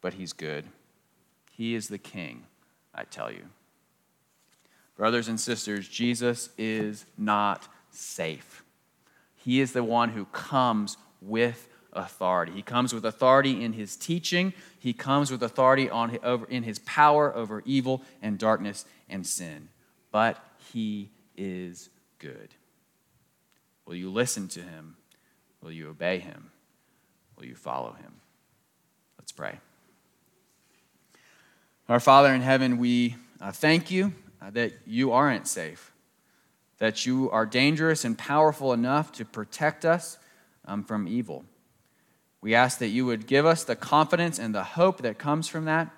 but 0.00 0.14
he's 0.14 0.32
good. 0.32 0.64
He 1.52 1.74
is 1.74 1.88
the 1.88 1.98
king, 1.98 2.44
I 2.94 3.04
tell 3.04 3.30
you. 3.30 3.44
Brothers 4.96 5.28
and 5.28 5.38
sisters, 5.38 5.88
Jesus 5.88 6.50
is 6.58 7.06
not 7.16 7.68
safe. 7.90 8.64
He 9.34 9.60
is 9.60 9.72
the 9.72 9.84
one 9.84 10.10
who 10.10 10.26
comes 10.26 10.96
with 11.20 11.68
authority. 11.92 12.52
He 12.52 12.62
comes 12.62 12.92
with 12.92 13.04
authority 13.04 13.64
in 13.64 13.72
his 13.72 13.96
teaching, 13.96 14.52
he 14.78 14.92
comes 14.92 15.30
with 15.30 15.42
authority 15.42 15.90
on, 15.90 16.18
over, 16.22 16.46
in 16.46 16.62
his 16.62 16.78
power 16.80 17.34
over 17.34 17.62
evil 17.64 18.02
and 18.22 18.38
darkness 18.38 18.84
and 19.08 19.26
sin. 19.26 19.68
But 20.12 20.42
he 20.72 21.10
is 21.36 21.90
good. 22.18 22.54
Will 23.86 23.96
you 23.96 24.10
listen 24.10 24.48
to 24.48 24.60
him? 24.60 24.96
Will 25.62 25.72
you 25.72 25.88
obey 25.88 26.18
him? 26.18 26.50
Will 27.40 27.46
you 27.46 27.54
follow 27.54 27.92
him? 27.92 28.12
Let's 29.18 29.32
pray. 29.32 29.58
Our 31.88 31.98
Father 31.98 32.34
in 32.34 32.42
heaven, 32.42 32.76
we 32.76 33.16
uh, 33.40 33.50
thank 33.50 33.90
you 33.90 34.12
uh, 34.42 34.50
that 34.50 34.74
you 34.86 35.12
aren't 35.12 35.48
safe, 35.48 35.90
that 36.78 37.06
you 37.06 37.30
are 37.30 37.46
dangerous 37.46 38.04
and 38.04 38.18
powerful 38.18 38.74
enough 38.74 39.10
to 39.12 39.24
protect 39.24 39.86
us 39.86 40.18
um, 40.66 40.84
from 40.84 41.08
evil. 41.08 41.46
We 42.42 42.54
ask 42.54 42.78
that 42.78 42.88
you 42.88 43.06
would 43.06 43.26
give 43.26 43.46
us 43.46 43.64
the 43.64 43.76
confidence 43.76 44.38
and 44.38 44.54
the 44.54 44.64
hope 44.64 45.00
that 45.00 45.18
comes 45.18 45.48
from 45.48 45.64
that, 45.64 45.90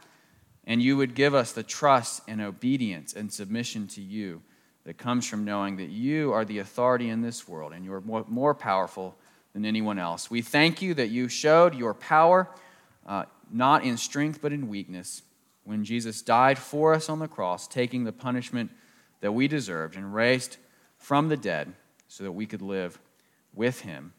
and 0.65 0.81
you 0.81 0.97
would 0.97 1.17
give 1.17 1.35
us 1.35 1.51
the 1.51 1.65
trust 1.65 2.23
and 2.29 2.41
obedience 2.41 3.15
and 3.15 3.33
submission 3.33 3.89
to 3.89 4.01
you 4.01 4.43
that 4.85 4.97
comes 4.97 5.27
from 5.27 5.45
knowing 5.45 5.77
that 5.79 5.91
you 5.91 6.33
are 6.33 6.45
the 6.45 6.61
authority 6.61 7.09
in 7.09 7.21
this 7.21 7.49
world 7.49 7.73
and 7.73 7.85
you're 7.85 8.01
more, 8.01 8.25
more 8.29 8.55
powerful 8.55 9.17
than 9.53 9.65
anyone 9.65 9.99
else. 9.99 10.31
We 10.31 10.43
thank 10.43 10.83
you 10.83 10.95
that 10.95 11.09
you 11.09 11.29
showed 11.29 11.75
your 11.75 11.95
power 11.95 12.49
uh, 13.07 13.25
not 13.51 13.85
in 13.85 13.97
strength 13.97 14.41
but 14.41 14.53
in 14.53 14.69
weakness 14.69 15.23
when 15.65 15.85
Jesus 15.85 16.23
died 16.23 16.59
for 16.59 16.95
us 16.95 17.09
on 17.09 17.19
the 17.19 17.29
cross, 17.29 17.69
taking 17.69 18.05
the 18.05 18.13
punishment 18.13 18.71
that 19.21 19.33
we 19.33 19.47
deserved 19.47 19.97
and 19.97 20.13
raised 20.15 20.57
from 20.99 21.29
the 21.29 21.37
dead 21.37 21.73
so 22.09 22.25
that 22.25 22.33
we 22.33 22.47
could 22.47 22.63
live 22.63 22.99
with 23.55 23.83
him 23.83 24.13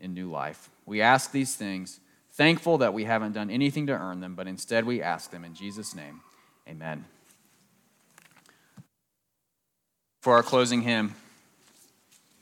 in 0.00 0.14
new 0.14 0.30
life. 0.30 0.70
We 0.86 1.00
ask 1.00 1.30
these 1.30 1.54
things, 1.54 2.00
thankful 2.32 2.78
that 2.78 2.94
we 2.94 3.04
haven't 3.04 3.32
done 3.32 3.50
anything 3.50 3.86
to 3.86 3.92
earn 3.92 4.20
them, 4.20 4.34
but 4.34 4.46
instead 4.46 4.84
we 4.84 5.02
ask 5.02 5.30
them 5.30 5.44
in 5.44 5.54
Jesus' 5.54 5.94
name. 5.94 6.20
Amen. 6.68 7.04
For 10.20 10.34
our 10.34 10.42
closing 10.42 10.82
hymn, 10.82 11.14